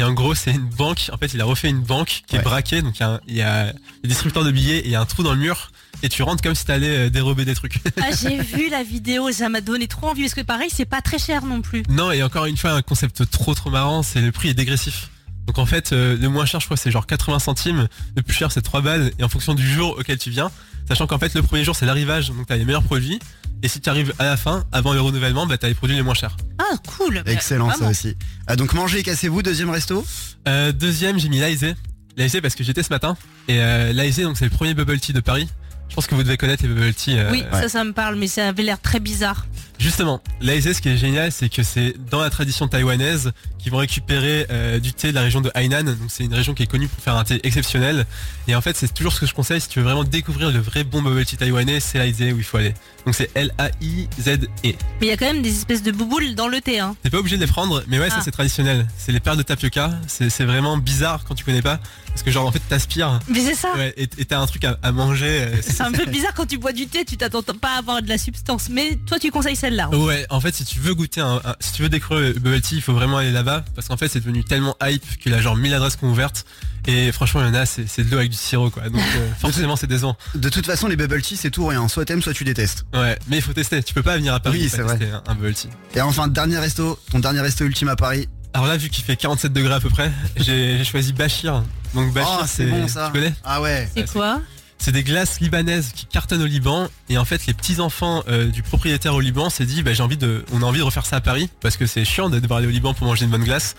Et 0.00 0.02
en 0.02 0.14
gros, 0.14 0.34
c'est 0.34 0.52
une 0.52 0.64
banque. 0.64 1.10
En 1.12 1.18
fait, 1.18 1.34
il 1.34 1.40
a 1.42 1.44
refait 1.44 1.68
une 1.68 1.82
banque 1.82 2.22
qui 2.26 2.34
Ouais. 2.36 2.40
est 2.40 2.42
braquée. 2.42 2.80
Donc, 2.80 2.94
il 3.28 3.34
y, 3.36 3.42
a 3.42 3.66
des 4.02 4.08
distributeurs 4.08 4.44
de 4.44 4.50
billets 4.50 4.78
et 4.78 4.86
il 4.86 4.90
y 4.90 4.94
a 4.94 5.00
un 5.02 5.04
trou 5.04 5.22
dans 5.22 5.32
le 5.34 5.38
mur. 5.38 5.70
Et 6.02 6.08
tu 6.08 6.22
rentres 6.22 6.42
comme 6.42 6.54
si 6.54 6.64
t'allais 6.64 7.08
euh, 7.08 7.10
dérober 7.10 7.44
des 7.44 7.54
trucs. 7.54 7.74
Ah, 8.00 8.06
j'ai 8.18 8.40
vu 8.40 8.70
la 8.70 8.82
vidéo, 8.82 9.30
ça 9.30 9.50
m'a 9.50 9.60
donné 9.60 9.88
trop 9.88 10.08
envie 10.08 10.22
parce 10.22 10.32
que 10.34 10.40
pareil, 10.40 10.70
c'est 10.72 10.86
pas 10.86 11.02
très 11.02 11.18
cher 11.18 11.44
non 11.44 11.60
plus. 11.60 11.82
non, 11.90 12.12
et 12.12 12.22
encore 12.22 12.46
une 12.46 12.56
fois, 12.56 12.70
un 12.70 12.80
concept 12.80 13.28
trop 13.30 13.52
trop 13.54 13.68
marrant, 13.68 14.02
c'est 14.02 14.22
le 14.22 14.32
prix 14.32 14.48
est 14.48 14.54
dégressif. 14.54 15.10
Donc 15.46 15.58
en 15.58 15.66
fait, 15.66 15.92
euh, 15.92 16.16
le 16.16 16.28
moins 16.30 16.46
cher, 16.46 16.60
je 16.60 16.64
crois, 16.64 16.78
c'est 16.78 16.90
genre 16.90 17.06
80 17.06 17.38
centimes. 17.38 17.86
Le 18.16 18.22
plus 18.22 18.34
cher, 18.34 18.50
c'est 18.52 18.62
3 18.62 18.80
balles. 18.80 19.12
Et 19.18 19.24
en 19.24 19.28
fonction 19.28 19.52
du 19.52 19.68
jour 19.70 19.96
auquel 19.98 20.16
tu 20.16 20.30
viens, 20.30 20.50
sachant 20.88 21.06
qu'en 21.06 21.18
fait, 21.18 21.34
le 21.34 21.42
premier 21.42 21.64
jour, 21.64 21.76
c'est 21.76 21.86
l'arrivage. 21.86 22.28
Donc 22.28 22.46
t'as 22.46 22.56
les 22.56 22.64
meilleurs 22.64 22.82
produits. 22.82 23.18
Et 23.62 23.68
si 23.68 23.80
tu 23.80 23.90
arrives 23.90 24.14
à 24.18 24.24
la 24.24 24.36
fin, 24.38 24.64
avant 24.72 24.92
le 24.94 25.00
renouvellement, 25.00 25.46
bah 25.46 25.58
t'as 25.58 25.68
les 25.68 25.74
produits 25.74 25.94
les 25.96 26.02
moins 26.02 26.14
chers. 26.14 26.36
Ah, 26.58 26.76
cool. 26.96 27.22
Excellent 27.26 27.70
ça 27.72 27.88
aussi. 27.88 28.16
Ah, 28.46 28.56
donc 28.56 28.72
mangez 28.72 29.00
et 29.00 29.02
cassez-vous, 29.02 29.42
deuxième 29.42 29.68
resto? 29.70 30.04
Euh, 30.48 30.72
deuxième, 30.72 31.18
j'ai 31.18 31.28
mis 31.28 31.38
l'AIZ. 31.40 31.74
L'AIZ 32.16 32.40
parce 32.40 32.54
que 32.54 32.64
j'étais 32.64 32.82
ce 32.82 32.88
matin. 32.90 33.16
Et 33.48 33.58
euh, 33.60 33.92
donc 34.22 34.38
c'est 34.38 34.44
le 34.46 34.50
premier 34.50 34.72
bubble 34.74 34.98
tea 34.98 35.12
de 35.12 35.20
Paris. 35.20 35.48
Je 35.90 35.94
pense 35.94 36.06
que 36.06 36.14
vous 36.14 36.22
devez 36.22 36.36
connaître 36.36 36.62
les 36.62 36.68
bubble 36.68 36.94
tea. 36.94 37.18
euh, 37.18 37.30
Oui, 37.32 37.44
ça, 37.52 37.68
ça 37.68 37.84
me 37.84 37.92
parle, 37.92 38.16
mais 38.16 38.28
ça 38.28 38.48
avait 38.48 38.62
l'air 38.62 38.80
très 38.80 39.00
bizarre. 39.00 39.46
Justement, 39.80 40.20
l'AIZ, 40.42 40.74
ce 40.74 40.80
qui 40.82 40.90
est 40.90 40.96
génial, 40.98 41.32
c'est 41.32 41.48
que 41.48 41.62
c'est 41.62 41.94
dans 42.10 42.20
la 42.20 42.28
tradition 42.28 42.68
taïwanaise 42.68 43.32
qu'ils 43.58 43.72
vont 43.72 43.78
récupérer 43.78 44.46
euh, 44.50 44.78
du 44.78 44.92
thé 44.92 45.08
de 45.08 45.14
la 45.14 45.22
région 45.22 45.40
de 45.40 45.50
Hainan. 45.54 45.84
Donc 45.84 45.96
c'est 46.08 46.24
une 46.24 46.34
région 46.34 46.52
qui 46.52 46.62
est 46.62 46.66
connue 46.66 46.86
pour 46.86 47.02
faire 47.02 47.16
un 47.16 47.24
thé 47.24 47.40
exceptionnel. 47.44 48.04
Et 48.46 48.54
en 48.54 48.60
fait, 48.60 48.76
c'est 48.76 48.92
toujours 48.92 49.14
ce 49.14 49.20
que 49.20 49.26
je 49.26 49.32
conseille 49.34 49.58
si 49.60 49.68
tu 49.68 49.78
veux 49.78 49.84
vraiment 49.86 50.04
découvrir 50.04 50.50
le 50.50 50.58
vrai 50.58 50.84
bon 50.84 51.00
bubble 51.00 51.24
tea 51.24 51.38
taïwanais, 51.38 51.80
c'est 51.80 51.96
l'AIZ 51.98 52.20
où 52.34 52.36
il 52.38 52.44
faut 52.44 52.58
aller. 52.58 52.74
Donc 53.06 53.14
c'est 53.14 53.30
L-A-I-Z-E. 53.34 54.38
Mais 54.64 54.76
il 55.00 55.06
y 55.08 55.10
a 55.10 55.16
quand 55.16 55.24
même 55.32 55.40
des 55.42 55.56
espèces 55.56 55.82
de 55.82 55.92
bouboules 55.92 56.34
dans 56.34 56.48
le 56.48 56.60
thé, 56.60 56.78
hein. 56.78 56.94
T'es 57.02 57.08
pas 57.08 57.16
obligé 57.18 57.36
de 57.36 57.40
les 57.40 57.46
prendre, 57.46 57.82
mais 57.88 57.98
ouais, 57.98 58.08
Ah. 58.10 58.16
ça 58.16 58.20
c'est 58.22 58.30
traditionnel. 58.30 58.86
C'est 58.98 59.12
les 59.12 59.20
perles 59.20 59.38
de 59.38 59.42
tapioca. 59.42 59.92
C'est 60.06 60.44
vraiment 60.44 60.76
bizarre 60.76 61.24
quand 61.26 61.34
tu 61.34 61.44
connais 61.44 61.62
pas. 61.62 61.80
Parce 62.08 62.22
que 62.22 62.30
genre 62.30 62.46
en 62.46 62.52
fait 62.52 62.60
t'aspires. 62.68 63.18
Mais 63.28 63.40
c'est 63.40 63.54
ça. 63.54 63.72
Ouais, 63.76 63.94
et 63.96 64.06
t'as 64.26 64.40
un 64.40 64.46
truc 64.46 64.64
à, 64.64 64.78
à 64.82 64.92
manger. 64.92 65.26
euh, 65.42 65.56
C'est 65.62 65.80
un 65.80 65.92
peu 65.92 66.04
bizarre 66.06 66.34
quand 66.34 66.46
tu 66.46 66.58
bois 66.58 66.72
du 66.72 66.86
thé, 66.86 67.04
tu 67.04 67.16
t'attends 67.16 67.40
pas 67.42 67.76
à 67.76 67.78
avoir 67.78 68.02
de 68.02 68.08
la 68.08 68.18
substance. 68.18 68.68
Mais 68.68 68.98
toi, 69.06 69.18
tu 69.18 69.30
conseilles 69.30 69.56
celle-là. 69.70 69.88
hein. 69.92 69.96
Ouais, 69.96 70.26
en 70.30 70.40
fait, 70.40 70.54
si 70.54 70.64
tu 70.64 70.78
veux 70.80 70.94
goûter 70.94 71.20
un, 71.20 71.40
un- 71.44 71.56
si 71.60 71.72
tu 71.72 71.82
veux 71.82 71.88
découvrir 71.88 72.28
le 72.28 72.32
bubble 72.38 72.60
tea, 72.60 72.76
il 72.76 72.82
faut 72.82 72.92
vraiment 72.92 73.18
aller 73.18 73.32
là-bas 73.32 73.64
parce 73.74 73.88
qu'en 73.88 73.96
fait, 73.96 74.08
c'est 74.08 74.20
devenu 74.20 74.44
tellement 74.44 74.76
hype 74.82 75.18
qu'il 75.18 75.32
a 75.34 75.40
genre 75.40 75.56
1000 75.56 75.72
adresses 75.74 75.96
qui 75.96 76.04
ont 76.04 76.10
ouvertes 76.10 76.44
Et 76.86 77.12
franchement, 77.12 77.40
il 77.42 77.46
y 77.48 77.50
en 77.50 77.54
a, 77.54 77.66
c'est 77.66 77.86
c'est 77.88 78.04
de 78.04 78.10
l'eau 78.10 78.18
avec 78.18 78.30
du 78.30 78.36
sirop, 78.36 78.70
quoi. 78.70 78.88
Donc 78.88 79.00
euh, 79.16 79.30
forcément, 79.40 79.76
c'est 79.76 79.86
décevant. 79.86 80.16
De 80.34 80.48
toute 80.48 80.66
façon, 80.66 80.86
les 80.88 80.96
bubble 80.96 81.22
tea, 81.22 81.36
c'est 81.36 81.50
tout 81.50 81.62
ou 81.62 81.66
rien. 81.66 81.86
Soit 81.88 82.04
t'aimes, 82.04 82.22
soit 82.22 82.32
tu 82.34 82.44
détestes. 82.44 82.84
Ouais, 82.94 83.18
mais 83.28 83.36
il 83.36 83.42
faut 83.42 83.52
tester. 83.52 83.82
Tu 83.82 83.94
peux 83.94 84.02
pas 84.02 84.16
venir 84.16 84.34
à 84.34 84.40
Paris 84.40 84.58
Oui, 84.62 84.68
c'est 84.68 84.82
vrai. 84.82 84.98
tester 84.98 85.12
un, 85.14 85.22
un 85.26 85.34
bubble 85.34 85.54
tea. 85.54 85.68
Et 85.94 86.00
enfin, 86.00 86.28
dernier 86.28 86.58
resto, 86.58 86.98
ton 87.10 87.18
dernier 87.18 87.40
resto 87.40 87.64
ultime 87.64 87.88
à 87.88 87.96
Paris. 87.96 88.28
Alors 88.52 88.66
là, 88.66 88.76
vu 88.76 88.88
qu'il 88.88 89.04
fait 89.04 89.14
47 89.16 89.52
degrés 89.52 89.74
à 89.74 89.80
peu 89.80 89.90
près, 89.90 90.10
j'ai 90.36 90.76
j'ai 90.78 90.84
choisi 90.84 91.12
Bachir. 91.12 91.62
Donc 91.94 92.12
Bachir, 92.12 92.38
Oh, 92.42 92.44
c'est 92.48 92.66
bon 92.66 92.88
ça. 92.88 93.06
Tu 93.12 93.20
connais 93.20 93.34
Ah 93.44 93.60
ouais. 93.60 93.88
C'est 93.94 94.06
c'est- 94.08 94.12
quoi? 94.12 94.40
C'est 94.82 94.92
des 94.92 95.04
glaces 95.04 95.40
libanaises 95.40 95.92
qui 95.94 96.06
cartonnent 96.06 96.40
au 96.40 96.46
Liban. 96.46 96.88
Et 97.10 97.18
en 97.18 97.26
fait, 97.26 97.46
les 97.46 97.52
petits 97.52 97.80
enfants 97.80 98.24
euh, 98.28 98.46
du 98.46 98.62
propriétaire 98.62 99.14
au 99.14 99.20
Liban 99.20 99.50
s'est 99.50 99.66
dit, 99.66 99.82
bah, 99.82 99.92
j'ai 99.92 100.02
envie 100.02 100.16
de, 100.16 100.42
on 100.54 100.62
a 100.62 100.64
envie 100.64 100.78
de 100.78 100.84
refaire 100.84 101.04
ça 101.04 101.16
à 101.16 101.20
Paris 101.20 101.50
parce 101.60 101.76
que 101.76 101.84
c'est 101.84 102.02
chiant 102.06 102.30
de 102.30 102.38
devoir 102.38 102.58
aller 102.58 102.66
au 102.66 102.70
Liban 102.70 102.94
pour 102.94 103.06
manger 103.06 103.26
une 103.26 103.30
bonne 103.30 103.44
glace. 103.44 103.76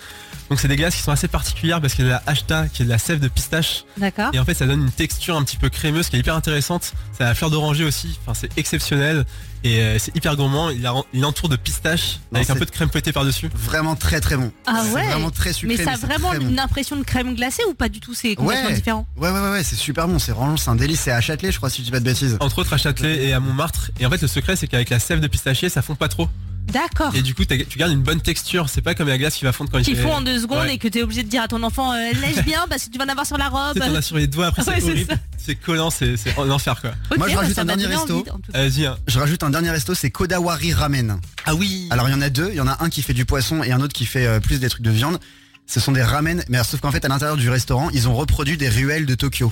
Donc 0.50 0.60
c'est 0.60 0.68
des 0.68 0.76
glaces 0.76 0.96
qui 0.96 1.02
sont 1.02 1.12
assez 1.12 1.28
particulières 1.28 1.82
parce 1.82 1.96
qu'il 1.96 2.06
y 2.06 2.08
a 2.08 2.12
de 2.12 2.24
la 2.26 2.32
ashta, 2.32 2.68
qui 2.68 2.84
est 2.84 2.86
de 2.86 2.90
la 2.92 3.00
sève 3.00 3.20
de 3.20 3.28
pistache. 3.30 3.84
D'accord. 3.98 4.30
Et 4.34 4.38
en 4.38 4.46
fait, 4.46 4.54
ça 4.54 4.68
donne 4.68 4.84
une 4.84 4.92
texture 4.92 5.36
un 5.36 5.44
petit 5.44 5.58
peu 5.58 5.70
crémeuse 5.70 6.08
qui 6.10 6.18
est 6.18 6.20
hyper 6.20 6.36
intéressante. 6.36 6.94
Ça 7.18 7.26
a 7.26 7.30
la 7.30 7.36
fleur 7.36 7.50
d'oranger 7.50 7.84
aussi. 7.84 8.20
Enfin, 8.22 8.36
c'est 8.40 8.56
exceptionnel. 8.60 9.26
Et 9.64 9.80
euh, 9.82 10.00
c'est 10.00 10.16
hyper 10.16 10.36
gourmand. 10.36 10.70
Il, 10.72 10.86
a, 10.88 10.94
il 11.14 11.24
entoure 11.26 11.48
de 11.50 11.56
pistache 11.56 12.20
Non, 12.32 12.38
avec 12.40 12.50
un 12.50 12.56
peu 12.56 12.66
de 12.66 12.72
crème 12.72 12.90
fouettée 12.90 13.12
par-dessus. 13.12 13.50
Vraiment 13.54 13.96
très 13.96 14.20
très 14.20 14.36
bon. 14.38 14.52
Ah 14.66 14.84
C'est 14.86 14.94
ouais. 14.94 15.06
vraiment 15.08 15.30
très 15.30 15.54
sucré. 15.54 15.78
Mais 15.78 15.84
ça 15.84 15.92
a 15.92 15.98
c'est 15.98 16.06
vraiment 16.08 16.32
bon. 16.34 16.50
une 16.50 16.60
impression 16.60 16.96
de 16.96 17.04
crème 17.04 17.36
glacée 17.36 17.64
ou 17.70 17.74
pas 17.74 17.90
du 17.90 18.00
tout? 18.00 18.14
C'est 18.14 18.36
complètement 18.36 18.70
Ouais. 18.70 18.74
différent. 18.76 19.06
Ouais, 19.18 19.30
ouais, 19.30 19.40
ouais, 19.40 19.52
ouais, 19.52 19.64
c'est 19.64 19.76
super 19.76 20.08
bon. 20.08 20.18
C'est 20.20 20.32
vraiment, 20.32 20.58
c'est 20.58 20.70
un 20.70 20.76
délice. 20.76 21.02
C'est 21.02 21.12
à 21.12 21.22
Châtelet, 21.22 21.52
je 21.52 21.58
crois, 21.58 21.70
si 21.70 21.82
je 21.82 21.86
dis 21.86 21.92
pas 21.92 22.00
de 22.00 22.06
bêtises. 22.06 22.38
Entre 22.40 22.60
autres 22.60 22.74
à 22.74 22.78
Châtelet 22.78 23.26
et 23.26 23.34
à 23.34 23.40
Montmartre. 23.40 23.92
Et 24.00 24.06
en 24.06 24.10
fait, 24.10 24.22
le 24.22 24.28
secret, 24.28 24.56
c'est 24.56 24.68
qu'avec 24.68 24.90
la 24.90 25.00
sève 25.00 25.20
de 25.20 25.28
pistachier, 25.28 25.70
ça 25.70 25.82
fond 25.82 25.96
pas 25.96 26.08
trop. 26.08 26.28
D'accord. 26.72 27.16
Et 27.16 27.22
du 27.22 27.34
coup, 27.36 27.44
tu 27.46 27.78
gardes 27.78 27.92
une 27.92 28.02
bonne 28.02 28.22
texture. 28.22 28.70
C'est 28.70 28.82
pas 28.82 28.96
comme 28.96 29.08
la 29.08 29.18
glace 29.18 29.36
qui 29.36 29.46
va 29.46 29.52
fondre 29.52 29.70
quand 29.72 29.80
il 29.80 29.86
fait- 29.96 30.02
faut 30.02 30.10
en 30.10 30.22
deux 30.22 30.40
secondes 30.40 30.60
Ouais. 30.66 30.76
et 30.76 30.78
que 30.78 30.88
t'es 30.88 31.04
obligé 31.04 31.24
de 31.24 31.28
dire 31.30 31.42
à 31.44 31.48
ton 31.48 31.62
enfant 31.64 31.94
euh, 31.94 32.12
lèche 32.22 32.44
bien 32.46 32.66
parce 32.70 32.86
que 32.86 32.90
tu 32.92 32.98
vas 32.98 33.06
en 33.06 33.10
avoir 33.10 33.26
sur 33.26 33.38
la 33.38 33.50
robe. 33.50 33.74
Tu 33.74 33.80
t'en 33.80 33.94
as 33.96 34.02
sur 34.02 34.18
les 34.18 34.28
doigts, 34.28 34.48
après 34.48 34.64
Ouais, 34.68 34.80
c'est 34.80 35.06
ça. 35.06 35.14
C'est 35.38 35.56
collant, 35.56 35.90
c'est 35.90 36.16
en 36.38 36.50
enfer 36.50 36.80
quoi. 36.82 36.92
Moi, 37.18 37.28
je 37.28 37.34
bah, 37.34 37.42
rajoute 37.42 37.58
un 37.60 37.66
dernier 37.66 37.88
resto. 37.88 38.26
en. 38.32 38.40
Vas-y. 38.58 38.86
hein. 38.86 38.98
Je 39.08 39.20
rajoute 39.20 39.44
un 39.44 39.50
dernier 39.50 39.72
resto, 39.72 39.94
c'est 39.96 40.12
Kodawari 40.12 40.74
Ramen. 40.74 41.20
Ah 41.46 41.56
oui. 41.56 41.88
Alors 41.90 42.08
il 42.08 42.12
y 42.12 42.16
en 42.16 42.22
a 42.22 42.30
deux, 42.30 42.50
il 42.52 42.56
y 42.56 42.62
en 42.62 42.68
a 42.68 42.78
un 42.84 42.90
qui 42.90 43.02
fait 43.02 43.14
du 43.14 43.26
poisson 43.26 43.64
et 43.64 43.72
un 43.72 43.82
autre 43.82 43.94
qui 43.94 44.06
fait 44.06 44.26
euh, 44.28 44.40
plus 44.40 44.60
des 44.60 44.70
trucs 44.70 44.84
de 44.84 44.92
viande. 44.92 45.20
Ce 45.68 45.80
sont 45.80 45.92
des 45.94 46.04
ramen, 46.04 46.44
mais 46.50 46.58
alors, 46.58 46.66
sauf 46.68 46.82
qu'en 46.82 46.92
fait 46.92 47.06
à 47.06 47.08
l'intérieur 47.08 47.38
du 47.38 47.50
restaurant, 47.50 47.90
ils 47.92 48.08
ont 48.10 48.14
reproduit 48.16 48.58
des 48.58 48.68
ruelles 48.70 49.06
de 49.06 49.16
Tokyo. 49.16 49.52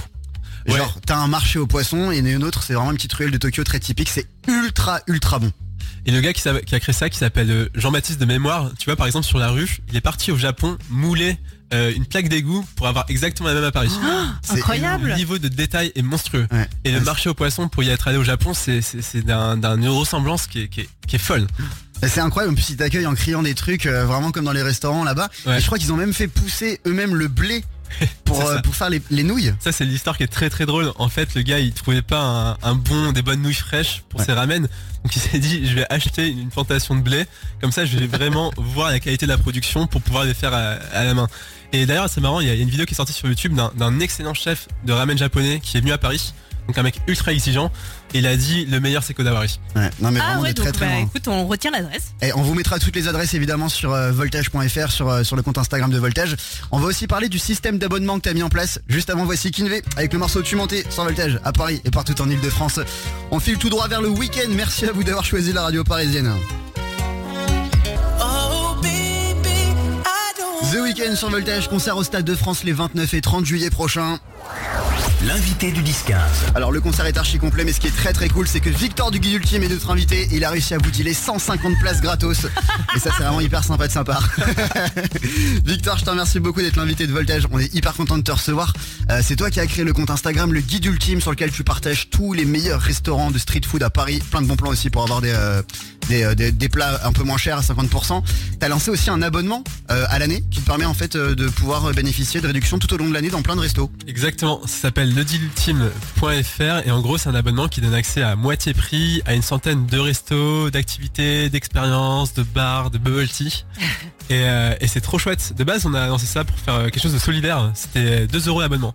Ouais. 0.67 0.77
Genre, 0.77 0.99
t'as 1.05 1.15
un 1.15 1.27
marché 1.27 1.57
au 1.57 1.65
poisson 1.65 2.11
et 2.11 2.17
une 2.19 2.43
autre, 2.43 2.61
c'est 2.63 2.73
vraiment 2.73 2.91
une 2.91 2.97
petite 2.97 3.13
ruelle 3.13 3.31
de 3.31 3.37
Tokyo 3.37 3.63
très 3.63 3.79
typique. 3.79 4.09
C'est 4.09 4.27
ultra, 4.47 4.99
ultra 5.07 5.39
bon. 5.39 5.51
Et 6.09 6.11
le 6.11 6.21
gars 6.21 6.33
qui, 6.33 6.47
a 6.49 6.79
créé 6.79 6.91
ça, 6.91 7.07
qui 7.07 7.19
s'appelle 7.19 7.51
euh, 7.51 7.69
Jean-Baptiste 7.75 8.19
de 8.19 8.25
Mémoire, 8.25 8.71
tu 8.79 8.85
vois 8.85 8.95
par 8.95 9.05
exemple 9.05 9.27
sur 9.27 9.37
la 9.37 9.49
rue, 9.49 9.77
il 9.89 9.95
est 9.95 10.01
parti 10.01 10.31
au 10.31 10.37
Japon 10.39 10.75
mouler 10.89 11.37
euh, 11.71 11.93
une 11.95 12.03
plaque 12.07 12.29
d'égout 12.29 12.65
pour 12.75 12.87
avoir 12.87 13.05
exactement 13.09 13.47
la 13.49 13.53
même 13.53 13.63
à 13.63 13.71
Paris. 13.71 13.91
C'est 14.41 14.53
Incroyable. 14.57 15.09
Le 15.09 15.13
niveau 15.17 15.37
de 15.37 15.47
détail 15.49 15.91
est 15.95 16.01
monstrueux. 16.01 16.47
Ouais. 16.51 16.67
Et 16.83 16.91
le 16.91 16.99
marché 17.01 17.29
au 17.29 17.35
poisson 17.35 17.67
pour 17.69 17.83
y 17.83 17.89
être 17.89 18.07
allé 18.07 18.17
au 18.17 18.23
Japon, 18.23 18.55
c'est 18.55 18.81
c'est- 18.81 19.03
c'est 19.03 19.21
d'un 19.21 19.55
d'un- 19.55 19.77
une 19.77 19.87
ressemblance 19.89 20.47
qui 20.47 20.61
est, 20.61 20.67
qui 20.67 20.81
est, 20.81 20.89
qui 21.07 21.17
est 21.17 21.19
folle. 21.19 21.45
Et 22.01 22.07
C'est 22.07 22.21
incroyable, 22.21 22.53
en 22.53 22.55
plus 22.55 22.71
ils 22.71 22.77
t'accueillent 22.77 23.05
en 23.05 23.13
criant 23.13 23.43
des 23.43 23.53
trucs 23.53 23.85
euh, 23.85 24.03
vraiment 24.05 24.31
comme 24.31 24.45
dans 24.45 24.51
les 24.51 24.63
restaurants 24.63 25.03
là-bas. 25.03 25.29
Ouais. 25.45 25.57
Et 25.57 25.61
je 25.61 25.65
crois 25.67 25.77
qu'ils 25.77 25.93
ont 25.93 25.97
même 25.97 26.13
fait 26.15 26.27
pousser 26.27 26.81
eux-mêmes 26.87 27.13
le 27.13 27.27
blé 27.27 27.63
pour, 28.25 28.41
euh, 28.47 28.59
pour 28.59 28.75
faire 28.75 28.89
les, 28.89 29.01
les 29.09 29.23
nouilles. 29.23 29.53
Ça 29.59 29.71
c'est 29.71 29.85
l'histoire 29.85 30.17
qui 30.17 30.23
est 30.23 30.27
très 30.27 30.49
très 30.49 30.65
drôle. 30.65 30.91
En 30.97 31.09
fait, 31.09 31.33
le 31.35 31.41
gars 31.41 31.59
il 31.59 31.73
trouvait 31.73 32.01
pas 32.01 32.57
un, 32.61 32.69
un 32.71 32.75
bon, 32.75 33.11
des 33.11 33.21
bonnes 33.21 33.41
nouilles 33.41 33.53
fraîches 33.53 34.03
pour 34.09 34.19
Ouais. 34.19 34.25
ses 34.25 34.33
ramen. 34.33 34.67
Donc 35.03 35.15
il 35.15 35.21
s'est 35.21 35.39
dit, 35.39 35.65
je 35.67 35.75
vais 35.75 35.85
acheter 35.89 36.27
une 36.29 36.49
plantation 36.49 36.95
de 36.95 37.01
blé. 37.01 37.25
Comme 37.61 37.71
ça, 37.71 37.85
je 37.85 37.97
vais 37.97 38.07
vraiment 38.07 38.51
voir 38.57 38.91
la 38.91 38.99
qualité 38.99 39.25
de 39.25 39.31
la 39.31 39.37
production 39.37 39.87
pour 39.87 40.01
pouvoir 40.01 40.25
les 40.25 40.33
faire 40.33 40.53
à, 40.53 40.71
à 40.93 41.03
la 41.05 41.13
main. 41.13 41.27
Et 41.71 41.85
d'ailleurs, 41.85 42.09
c'est 42.09 42.19
marrant, 42.21 42.39
il 42.41 42.47
y, 42.47 42.49
y 42.49 42.51
a 42.51 42.55
une 42.55 42.69
vidéo 42.69 42.85
qui 42.85 42.93
est 42.93 42.97
sortie 42.97 43.13
sur 43.13 43.27
YouTube 43.27 43.53
d'un 43.53 43.71
d'un 43.77 43.99
excellent 43.99 44.33
chef 44.33 44.67
de 44.85 44.91
ramen 44.91 45.17
japonais 45.17 45.59
qui 45.63 45.77
est 45.77 45.79
venu 45.81 45.91
à 45.91 45.97
Paris. 45.97 46.33
Donc 46.69 46.77
un 46.77 46.83
mec 46.83 47.01
ultra 47.07 47.31
exigeant. 47.31 47.71
Et 48.13 48.19
il 48.19 48.27
a 48.27 48.37
dit, 48.37 48.67
le 48.67 48.79
meilleur 48.79 49.01
c'est 49.01 49.15
Kodawari. 49.15 49.59
Ouais. 49.75 49.89
Non 50.01 50.11
mais 50.11 50.19
Ah 50.21 50.25
vraiment 50.27 50.41
ouais, 50.43 50.49
de 50.49 50.53
très 50.53 50.65
donc 50.65 50.75
très 50.75 50.85
bah, 50.85 50.91
loin. 50.93 51.01
écoute, 51.01 51.27
on 51.27 51.47
retient 51.47 51.71
l'adresse. 51.71 52.13
Et 52.21 52.31
on 52.35 52.43
vous 52.43 52.53
mettra 52.53 52.77
toutes 52.77 52.95
les 52.95 53.07
adresses 53.07 53.33
évidemment 53.33 53.69
sur 53.69 53.91
euh, 53.91 54.11
voltage.fr, 54.11 54.91
sur, 54.91 55.09
euh, 55.09 55.23
sur 55.23 55.35
le 55.35 55.41
compte 55.41 55.57
Instagram 55.57 55.89
de 55.89 55.97
Voltage. 55.97 56.35
On 56.69 56.77
va 56.77 56.85
aussi 56.85 57.07
parler 57.07 57.27
du 57.27 57.39
système 57.39 57.79
d'abonnement 57.79 58.17
que 58.17 58.21
tu 58.21 58.29
as 58.29 58.35
mis 58.35 58.43
en 58.43 58.49
place. 58.49 58.79
Juste 58.87 59.09
avant, 59.09 59.25
voici 59.25 59.49
Kinvé 59.49 59.81
avec 59.97 60.13
le 60.13 60.19
morceau 60.19 60.43
Tu 60.43 60.55
montais 60.55 60.83
sur 60.91 61.03
Voltage 61.05 61.39
à 61.43 61.51
Paris 61.53 61.81
et 61.85 61.89
partout 61.89 62.21
en 62.21 62.29
Ile-de-France. 62.29 62.79
On 63.31 63.39
file 63.39 63.57
tout 63.57 63.69
droit 63.69 63.87
vers 63.87 64.03
le 64.03 64.09
week-end. 64.09 64.49
Merci 64.51 64.85
à 64.85 64.91
vous 64.91 65.03
d'avoir 65.03 65.25
choisi 65.25 65.51
la 65.53 65.63
radio 65.63 65.83
parisienne. 65.83 66.31
The 70.71 70.81
Weekend 70.83 71.15
sur 71.15 71.31
Voltage, 71.31 71.67
concert 71.67 71.97
au 71.97 72.03
Stade 72.03 72.25
de 72.25 72.35
France 72.35 72.63
les 72.63 72.73
29 72.73 73.11
et 73.15 73.21
30 73.21 73.43
juillet 73.43 73.71
prochains. 73.71 74.19
L'invité 75.27 75.71
du 75.73 75.81
10-15. 75.83 76.13
Alors 76.55 76.71
le 76.71 76.79
concert 76.79 77.05
est 77.05 77.17
archi 77.17 77.39
complet 77.39 77.65
mais 77.65 77.73
ce 77.73 77.81
qui 77.81 77.87
est 77.87 77.95
très 77.95 78.13
très 78.13 78.29
cool 78.29 78.47
c'est 78.47 78.61
que 78.61 78.69
Victor 78.69 79.11
du 79.11 79.19
Guide 79.19 79.33
Ultime 79.33 79.63
est 79.63 79.67
notre 79.67 79.89
invité. 79.89 80.29
Il 80.31 80.45
a 80.45 80.49
réussi 80.49 80.73
à 80.73 80.77
vous 80.77 80.89
dealer 80.91 81.13
150 81.13 81.77
places 81.79 81.99
gratos. 81.99 82.45
Et 82.95 82.99
ça 82.99 83.11
c'est 83.17 83.23
vraiment 83.23 83.41
hyper 83.41 83.63
sympa 83.63 83.87
de 83.87 83.91
sa 83.91 84.05
part. 84.05 84.29
Victor 85.65 85.97
je 85.97 86.05
te 86.05 86.09
remercie 86.09 86.39
beaucoup 86.39 86.61
d'être 86.61 86.77
l'invité 86.77 87.05
de 87.05 87.11
Voltage. 87.11 87.43
On 87.51 87.59
est 87.59 87.73
hyper 87.75 87.93
content 87.93 88.17
de 88.17 88.23
te 88.23 88.31
recevoir. 88.31 88.73
Euh, 89.11 89.19
C'est 89.21 89.35
toi 89.35 89.51
qui 89.51 89.59
as 89.59 89.67
créé 89.67 89.83
le 89.83 89.91
compte 89.91 90.09
Instagram 90.09 90.53
Le 90.53 90.61
Guide 90.61 90.85
Ultime 90.85 91.19
sur 91.19 91.31
lequel 91.31 91.51
tu 91.51 91.65
partages 91.65 92.09
tous 92.09 92.31
les 92.31 92.45
meilleurs 92.45 92.79
restaurants 92.81 93.29
de 93.29 93.37
street 93.37 93.61
food 93.67 93.83
à 93.83 93.89
Paris. 93.89 94.21
Plein 94.31 94.41
de 94.41 94.47
bons 94.47 94.55
plans 94.55 94.69
aussi 94.69 94.89
pour 94.89 95.03
avoir 95.03 95.19
des, 95.19 95.33
euh, 95.35 95.61
des, 96.09 96.23
euh, 96.23 96.35
des- 96.35 96.51
des 96.51 96.67
plats 96.69 96.99
un 97.05 97.13
peu 97.13 97.23
moins 97.23 97.37
chers 97.37 97.57
à 97.57 97.61
50% 97.61 98.21
T'as 98.59 98.67
lancé 98.67 98.91
aussi 98.91 99.09
un 99.09 99.21
abonnement 99.21 99.63
euh, 99.91 100.05
à 100.09 100.19
l'année 100.19 100.43
Qui 100.51 100.59
te 100.59 100.65
permet 100.65 100.85
en 100.85 100.93
fait 100.93 101.15
euh, 101.15 101.35
de 101.35 101.47
pouvoir 101.47 101.91
bénéficier 101.93 102.41
de 102.41 102.47
réductions 102.47 102.77
tout 102.79 102.93
au 102.93 102.97
long 102.97 103.07
de 103.07 103.13
l'année 103.13 103.29
dans 103.29 103.41
plein 103.41 103.55
de 103.55 103.61
restos 103.61 103.89
Exactement, 104.07 104.59
ça 104.65 104.81
s'appelle 104.81 105.13
ledilultime.fr 105.15 106.85
et 106.87 106.91
en 106.91 107.01
gros 107.01 107.17
c'est 107.17 107.29
un 107.29 107.35
abonnement 107.35 107.67
qui 107.67 107.81
donne 107.81 107.93
accès 107.93 108.21
à 108.21 108.35
moitié 108.35 108.73
prix 108.73 109.21
à 109.25 109.33
une 109.33 109.41
centaine 109.41 109.85
de 109.85 109.97
restos, 109.99 110.69
d'activités, 110.69 111.49
d'expériences, 111.49 112.33
de 112.33 112.43
bars, 112.43 112.91
de 112.91 112.97
bubble 112.97 113.27
tea. 113.27 113.65
Et, 114.31 114.43
euh, 114.47 114.75
et 114.79 114.87
c'est 114.87 115.01
trop 115.01 115.17
chouette. 115.17 115.53
De 115.57 115.63
base 115.63 115.87
on 115.87 115.93
a 115.95 116.05
lancé 116.05 116.27
ça 116.27 116.43
pour 116.43 116.55
faire 116.59 116.83
quelque 116.91 117.01
chose 117.01 117.13
de 117.13 117.17
solidaire. 117.17 117.71
C'était 117.73 118.27
2 118.27 118.47
euros 118.47 118.61
l'abonnement. 118.61 118.93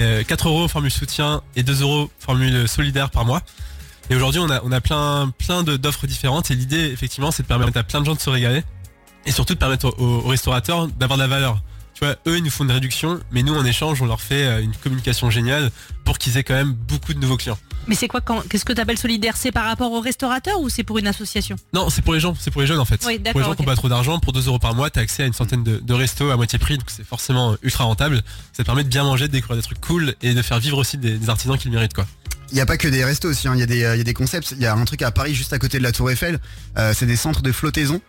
Euh, 0.00 0.22
4 0.26 0.48
euros 0.48 0.68
formule 0.68 0.90
soutien 0.90 1.42
et 1.54 1.62
2 1.62 1.82
euros 1.82 2.10
formule 2.18 2.66
solidaire 2.66 3.10
par 3.10 3.26
mois. 3.26 3.42
Et 4.10 4.16
aujourd'hui 4.16 4.40
on 4.40 4.50
a, 4.50 4.60
on 4.64 4.72
a 4.72 4.80
plein, 4.80 5.32
plein 5.38 5.62
d'offres 5.62 6.06
différentes 6.06 6.50
et 6.50 6.54
l'idée 6.54 6.90
effectivement 6.92 7.30
c'est 7.30 7.44
de 7.44 7.48
permettre 7.48 7.78
à 7.78 7.84
plein 7.84 8.00
de 8.00 8.06
gens 8.06 8.14
de 8.14 8.20
se 8.20 8.28
régaler 8.28 8.62
et 9.24 9.32
surtout 9.32 9.54
de 9.54 9.58
permettre 9.58 9.94
aux, 9.98 10.04
aux 10.24 10.28
restaurateurs 10.28 10.88
d'avoir 10.88 11.16
de 11.16 11.22
la 11.22 11.28
valeur. 11.28 11.62
Tu 11.94 12.06
vois, 12.06 12.16
eux, 12.26 12.38
ils 12.38 12.42
nous 12.42 12.50
font 12.50 12.64
une 12.64 12.70
réduction, 12.70 13.20
mais 13.30 13.42
nous, 13.42 13.54
en 13.54 13.64
échange, 13.64 14.00
on 14.00 14.06
leur 14.06 14.22
fait 14.22 14.46
euh, 14.46 14.62
une 14.62 14.74
communication 14.74 15.28
géniale 15.28 15.70
pour 16.04 16.16
qu'ils 16.16 16.38
aient 16.38 16.44
quand 16.44 16.54
même 16.54 16.72
beaucoup 16.72 17.12
de 17.12 17.18
nouveaux 17.18 17.36
clients. 17.36 17.58
Mais 17.88 17.94
c'est 17.94 18.08
quoi 18.08 18.22
quand 18.22 18.40
Qu'est-ce 18.48 18.64
que 18.64 18.72
tu 18.72 18.80
appelles 18.80 18.96
solidaire? 18.96 19.36
C'est 19.36 19.52
par 19.52 19.64
rapport 19.66 19.92
au 19.92 20.00
restaurateur 20.00 20.60
ou 20.60 20.70
c'est 20.70 20.82
pour 20.82 20.96
une 20.96 21.06
association? 21.06 21.56
Non, 21.74 21.90
c'est 21.90 22.00
pour 22.00 22.14
les 22.14 22.20
gens, 22.20 22.34
c'est 22.38 22.50
pour 22.50 22.62
les 22.62 22.66
jeunes 22.66 22.78
en 22.78 22.86
fait. 22.86 23.04
Oui, 23.06 23.18
pour 23.18 23.40
les 23.40 23.46
gens 23.46 23.54
qui 23.54 23.60
n'ont 23.62 23.66
pas 23.66 23.76
trop 23.76 23.90
d'argent, 23.90 24.18
pour 24.18 24.32
2 24.32 24.46
euros 24.46 24.58
par 24.58 24.74
mois, 24.74 24.88
t'as 24.88 25.02
accès 25.02 25.24
à 25.24 25.26
une 25.26 25.34
centaine 25.34 25.62
de, 25.62 25.78
de 25.78 25.94
restos 25.94 26.30
à 26.30 26.36
moitié 26.36 26.58
prix, 26.58 26.78
donc 26.78 26.88
c'est 26.88 27.04
forcément 27.04 27.56
ultra 27.62 27.84
rentable. 27.84 28.22
Ça 28.54 28.62
te 28.62 28.66
permet 28.66 28.84
de 28.84 28.88
bien 28.88 29.04
manger, 29.04 29.28
de 29.28 29.32
découvrir 29.32 29.56
des 29.56 29.62
trucs 29.62 29.80
cool 29.82 30.14
et 30.22 30.32
de 30.32 30.40
faire 30.42 30.58
vivre 30.58 30.78
aussi 30.78 30.96
des, 30.96 31.18
des 31.18 31.28
artisans 31.28 31.58
qui 31.58 31.68
le 31.68 31.74
méritent 31.74 31.94
quoi. 31.94 32.06
Il 32.52 32.54
n'y 32.56 32.60
a 32.60 32.66
pas 32.66 32.76
que 32.76 32.88
des 32.88 33.04
restos 33.04 33.28
aussi, 33.28 33.46
hein. 33.48 33.52
il 33.54 33.60
y, 33.60 33.62
a 33.62 33.66
des, 33.66 33.84
euh, 33.84 33.94
il 33.94 33.98
y 33.98 34.00
a 34.00 34.04
des 34.04 34.14
concepts. 34.14 34.52
Il 34.52 34.62
y 34.62 34.66
a 34.66 34.74
un 34.74 34.84
truc 34.84 35.02
à 35.02 35.10
Paris 35.10 35.34
juste 35.34 35.52
à 35.52 35.58
côté 35.58 35.78
de 35.78 35.82
la 35.84 35.92
Tour 35.92 36.10
Eiffel, 36.10 36.38
euh, 36.78 36.92
c'est 36.96 37.06
des 37.06 37.16
centres 37.16 37.42
de 37.42 37.52
flottaison. 37.52 38.00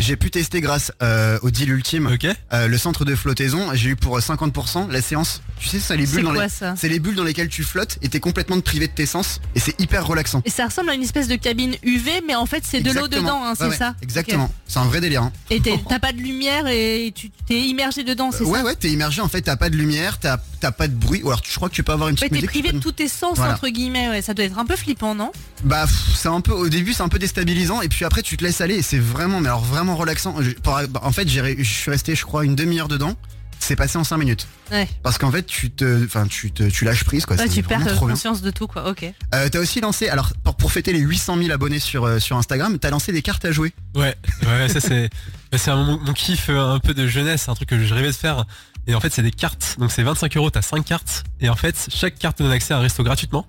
J'ai 0.00 0.16
pu 0.16 0.30
tester 0.30 0.60
grâce 0.60 0.92
euh, 1.02 1.38
au 1.42 1.50
deal 1.50 1.70
ultime 1.70 2.06
Ok 2.06 2.26
euh, 2.52 2.66
le 2.66 2.78
centre 2.78 3.04
de 3.04 3.14
flottaison. 3.14 3.68
J'ai 3.74 3.90
eu 3.90 3.96
pour 3.96 4.16
euh, 4.16 4.20
50% 4.20 4.90
la 4.90 5.02
séance. 5.02 5.42
Tu 5.58 5.68
sais, 5.68 5.78
ça 5.80 5.96
les 5.96 6.06
bulles 6.06 6.24
dans 6.24 6.32
quoi 6.32 6.44
les... 6.44 6.48
ça? 6.48 6.74
C'est 6.76 6.88
les 6.88 6.98
bulles 6.98 7.14
dans 7.14 7.24
lesquelles 7.24 7.48
tu 7.50 7.62
flottes 7.62 7.98
et 8.02 8.08
t'es 8.08 8.20
complètement 8.20 8.58
privé 8.60 8.86
de 8.88 8.92
tes 8.92 9.06
sens 9.06 9.40
et 9.54 9.60
c'est 9.60 9.78
hyper 9.80 10.06
relaxant. 10.06 10.42
Et 10.46 10.50
ça 10.50 10.66
ressemble 10.66 10.90
à 10.90 10.94
une 10.94 11.02
espèce 11.02 11.28
de 11.28 11.36
cabine 11.36 11.74
UV, 11.82 12.22
mais 12.26 12.34
en 12.34 12.46
fait 12.46 12.64
c'est 12.64 12.80
de 12.80 12.90
l'eau 12.92 13.08
dedans, 13.08 13.42
hein, 13.44 13.52
c'est 13.56 13.64
Ouais, 13.64 13.70
ouais, 13.70 13.76
ça? 13.76 13.94
Exactement. 14.02 14.50
C'est 14.66 14.78
un 14.78 14.84
vrai 14.84 15.00
délire. 15.02 15.24
hein. 15.24 15.32
Et 15.50 15.60
t'as 15.88 15.98
pas 15.98 16.12
de 16.12 16.18
lumière 16.18 16.66
et 16.68 17.12
tu 17.14 17.30
t'es 17.46 17.60
immergé 17.60 18.02
dedans, 18.04 18.30
c'est 18.32 18.44
Euh, 18.44 18.46
ouais, 18.46 18.60
ça? 18.60 18.64
ouais, 18.64 18.74
t'es 18.76 18.88
immergé 18.90 19.20
en 19.20 19.28
fait, 19.28 19.42
t'as 19.42 19.56
pas 19.56 19.68
de 19.68 19.76
lumière, 19.76 20.18
t'as 20.18 20.38
t'as 20.60 20.70
pas 20.72 20.86
de 20.88 20.94
bruit. 20.94 21.22
Ou 21.22 21.28
alors 21.28 21.42
je 21.48 21.54
crois 21.56 21.68
que 21.68 21.74
tu 21.74 21.82
peux 21.82 21.92
avoir 21.92 22.08
une 22.08 22.14
Ouais, 22.14 22.28
petite 22.28 22.30
t'es 22.30 22.34
musique. 22.36 22.50
privé 22.50 22.72
de 22.72 22.78
tous 22.78 22.92
tes 22.92 23.08
sens 23.08 23.36
Voilà. 23.36 23.54
entre 23.54 23.68
guillemets, 23.68 24.08
ouais, 24.08 24.22
ça 24.22 24.34
doit 24.34 24.44
être 24.44 24.58
un 24.58 24.64
peu 24.66 24.76
flippant, 24.76 25.14
non? 25.14 25.32
Bah 25.64 25.86
pff, 25.86 26.16
c'est 26.16 26.28
un 26.28 26.40
peu 26.40 26.52
au 26.52 26.68
début 26.68 26.92
c'est 26.92 27.02
un 27.02 27.08
peu 27.08 27.18
déstabilisant 27.18 27.80
et 27.82 27.88
puis 27.88 28.04
après 28.04 28.22
tu 28.22 28.36
te 28.36 28.44
laisses 28.44 28.60
aller 28.60 28.76
et 28.76 28.82
c'est 28.82 28.98
vraiment 28.98 29.40
mais 29.40 29.48
alors 29.48 29.64
vraiment 29.64 29.96
relaxant. 29.96 30.36
Je- 30.40 30.50
par- 30.52 30.86
bah, 30.88 31.00
en 31.02 31.12
fait 31.12 31.28
j'ai 31.28 31.40
ré- 31.40 31.56
je 31.58 31.64
suis 31.72 31.90
resté 31.90 32.14
je 32.14 32.24
crois 32.24 32.44
une 32.44 32.54
demi-heure 32.54 32.88
dedans. 32.88 33.16
C'est 33.62 33.76
passé 33.76 33.98
en 33.98 34.04
5 34.04 34.16
minutes. 34.16 34.48
Ouais. 34.72 34.88
Parce 35.02 35.18
qu'en 35.18 35.30
fait 35.30 35.44
tu 35.44 35.70
te 35.70 36.04
enfin 36.04 36.26
tu 36.26 36.50
te 36.50 36.64
tu 36.64 36.84
lâches 36.84 37.04
prise 37.04 37.26
quoi. 37.26 37.36
Ouais, 37.36 37.48
tu 37.48 37.62
perds 37.62 37.80
vraiment 37.80 37.94
trop 37.96 38.06
bien. 38.06 38.14
conscience 38.14 38.40
de 38.42 38.50
tout, 38.50 38.66
quoi. 38.66 38.88
Ok. 38.90 39.04
Euh, 39.34 39.48
t'as 39.48 39.58
aussi 39.60 39.80
lancé 39.80 40.08
alors 40.08 40.32
pour, 40.42 40.56
pour 40.56 40.72
fêter 40.72 40.92
les 40.92 40.98
800 41.00 41.36
000 41.38 41.50
abonnés 41.52 41.78
sur 41.78 42.04
euh, 42.04 42.18
sur 42.18 42.36
Instagram 42.36 42.78
t'as 42.78 42.90
lancé 42.90 43.12
des 43.12 43.22
cartes 43.22 43.44
à 43.44 43.52
jouer. 43.52 43.72
Ouais, 43.94 44.14
ouais, 44.46 44.68
ça 44.68 44.80
c'est, 44.80 45.10
c'est 45.56 45.70
un- 45.70 45.76
mon, 45.84 45.98
mon 46.00 46.12
kiff 46.14 46.48
euh, 46.48 46.72
un 46.74 46.78
peu 46.78 46.94
de 46.94 47.06
jeunesse, 47.06 47.48
un 47.48 47.54
truc 47.54 47.68
que 47.68 47.84
je 47.84 47.94
rêvais 47.94 48.08
de 48.08 48.12
faire. 48.16 48.44
Et 48.86 48.94
en 48.94 49.00
fait, 49.00 49.12
c'est 49.12 49.22
des 49.22 49.30
cartes. 49.30 49.76
Donc 49.78 49.92
c'est 49.92 50.02
25 50.02 50.36
euros, 50.38 50.50
t'as 50.50 50.62
5 50.62 50.84
cartes. 50.84 51.24
Et 51.40 51.48
en 51.50 51.54
fait, 51.54 51.88
chaque 51.94 52.18
carte 52.18 52.38
te 52.38 52.42
donne 52.42 52.50
accès 52.52 52.72
à 52.74 52.78
un 52.78 52.80
resto 52.80 53.04
gratuitement. 53.04 53.46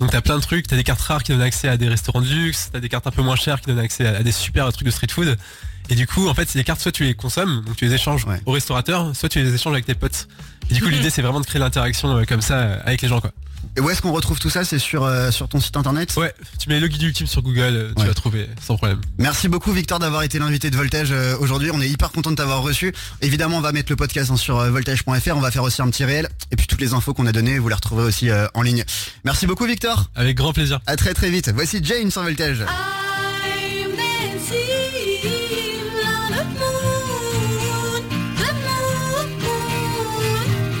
Donc 0.00 0.10
t'as 0.10 0.20
plein 0.20 0.36
de 0.36 0.42
trucs, 0.42 0.66
t'as 0.66 0.76
des 0.76 0.84
cartes 0.84 1.00
rares 1.00 1.22
qui 1.22 1.32
donnent 1.32 1.40
accès 1.40 1.68
à 1.68 1.78
des 1.78 1.88
restaurants 1.88 2.20
de 2.20 2.26
luxe, 2.28 2.68
t'as 2.70 2.80
des 2.80 2.90
cartes 2.90 3.06
un 3.06 3.10
peu 3.10 3.22
moins 3.22 3.36
chères 3.36 3.60
qui 3.62 3.68
donnent 3.68 3.78
accès 3.78 4.06
à, 4.06 4.18
à 4.18 4.22
des 4.22 4.32
super 4.32 4.70
trucs 4.70 4.84
de 4.86 4.90
street 4.92 5.06
food. 5.10 5.38
Et 5.88 5.94
du 5.94 6.06
coup, 6.06 6.28
en 6.28 6.34
fait, 6.34 6.48
ces 6.48 6.62
cartes, 6.64 6.80
soit 6.80 6.92
tu 6.92 7.04
les 7.04 7.14
consommes, 7.14 7.62
donc 7.64 7.76
tu 7.76 7.84
les 7.86 7.94
échanges 7.94 8.24
Ouais. 8.26 8.40
au 8.46 8.52
restaurateur, 8.52 9.14
soit 9.14 9.28
tu 9.28 9.40
les 9.42 9.54
échanges 9.54 9.72
avec 9.74 9.86
tes 9.86 9.94
potes. 9.94 10.28
Et 10.70 10.74
du 10.74 10.82
coup, 10.82 10.88
l'idée, 10.90 11.10
c'est 11.10 11.22
vraiment 11.22 11.40
de 11.40 11.46
créer 11.46 11.60
l'interaction 11.60 12.16
euh, 12.16 12.24
comme 12.24 12.42
ça 12.42 12.54
euh, 12.54 12.78
avec 12.84 13.02
les 13.02 13.08
gens, 13.08 13.20
quoi. 13.20 13.30
Et 13.76 13.80
où 13.80 13.90
est-ce 13.90 14.00
qu'on 14.00 14.12
retrouve 14.12 14.38
tout 14.38 14.48
ça? 14.48 14.64
C'est 14.64 14.78
sur, 14.78 15.04
euh, 15.04 15.30
sur 15.30 15.48
ton 15.48 15.60
site 15.60 15.76
internet? 15.76 16.14
Ouais, 16.16 16.32
tu 16.58 16.68
mets 16.68 16.80
le 16.80 16.86
guide 16.88 17.02
ultime 17.02 17.26
sur 17.26 17.42
Google, 17.42 17.92
tu 17.94 18.00
Ouais. 18.02 18.08
vas 18.08 18.14
trouver 18.14 18.48
sans 18.64 18.76
problème. 18.76 19.00
Merci 19.18 19.48
beaucoup 19.48 19.72
Victor 19.72 19.98
d'avoir 19.98 20.22
été 20.22 20.38
l'invité 20.38 20.70
de 20.70 20.76
Voltage 20.76 21.08
euh, 21.10 21.36
aujourd'hui. 21.40 21.70
On 21.74 21.80
est 21.82 21.88
hyper 21.88 22.10
content 22.10 22.30
de 22.30 22.36
t'avoir 22.36 22.62
reçu. 22.62 22.94
Évidemment, 23.22 23.58
on 23.58 23.60
va 23.60 23.72
mettre 23.72 23.90
le 23.92 23.96
podcast 23.96 24.30
hein, 24.30 24.36
sur 24.36 24.58
euh, 24.58 24.70
voltage.fr. 24.70 25.36
On 25.36 25.40
va 25.40 25.50
faire 25.50 25.64
aussi 25.64 25.82
un 25.82 25.90
petit 25.90 26.04
réel. 26.04 26.28
Et 26.52 26.56
puis 26.56 26.66
toutes 26.66 26.80
les 26.80 26.94
infos 26.94 27.12
qu'on 27.12 27.26
a 27.26 27.32
données, 27.32 27.58
vous 27.58 27.68
les 27.68 27.74
retrouverez 27.74 28.04
aussi 28.06 28.30
euh, 28.30 28.46
en 28.54 28.62
ligne. 28.62 28.84
Merci 29.24 29.46
beaucoup 29.46 29.66
Victor. 29.66 30.10
Avec 30.14 30.36
grand 30.36 30.52
plaisir. 30.54 30.80
À 30.86 30.96
très 30.96 31.12
très 31.12 31.28
vite. 31.28 31.50
Voici 31.54 31.80
Jane 31.82 32.10
sur 32.10 32.22
Voltage. 32.22 32.60
I 32.60 33.05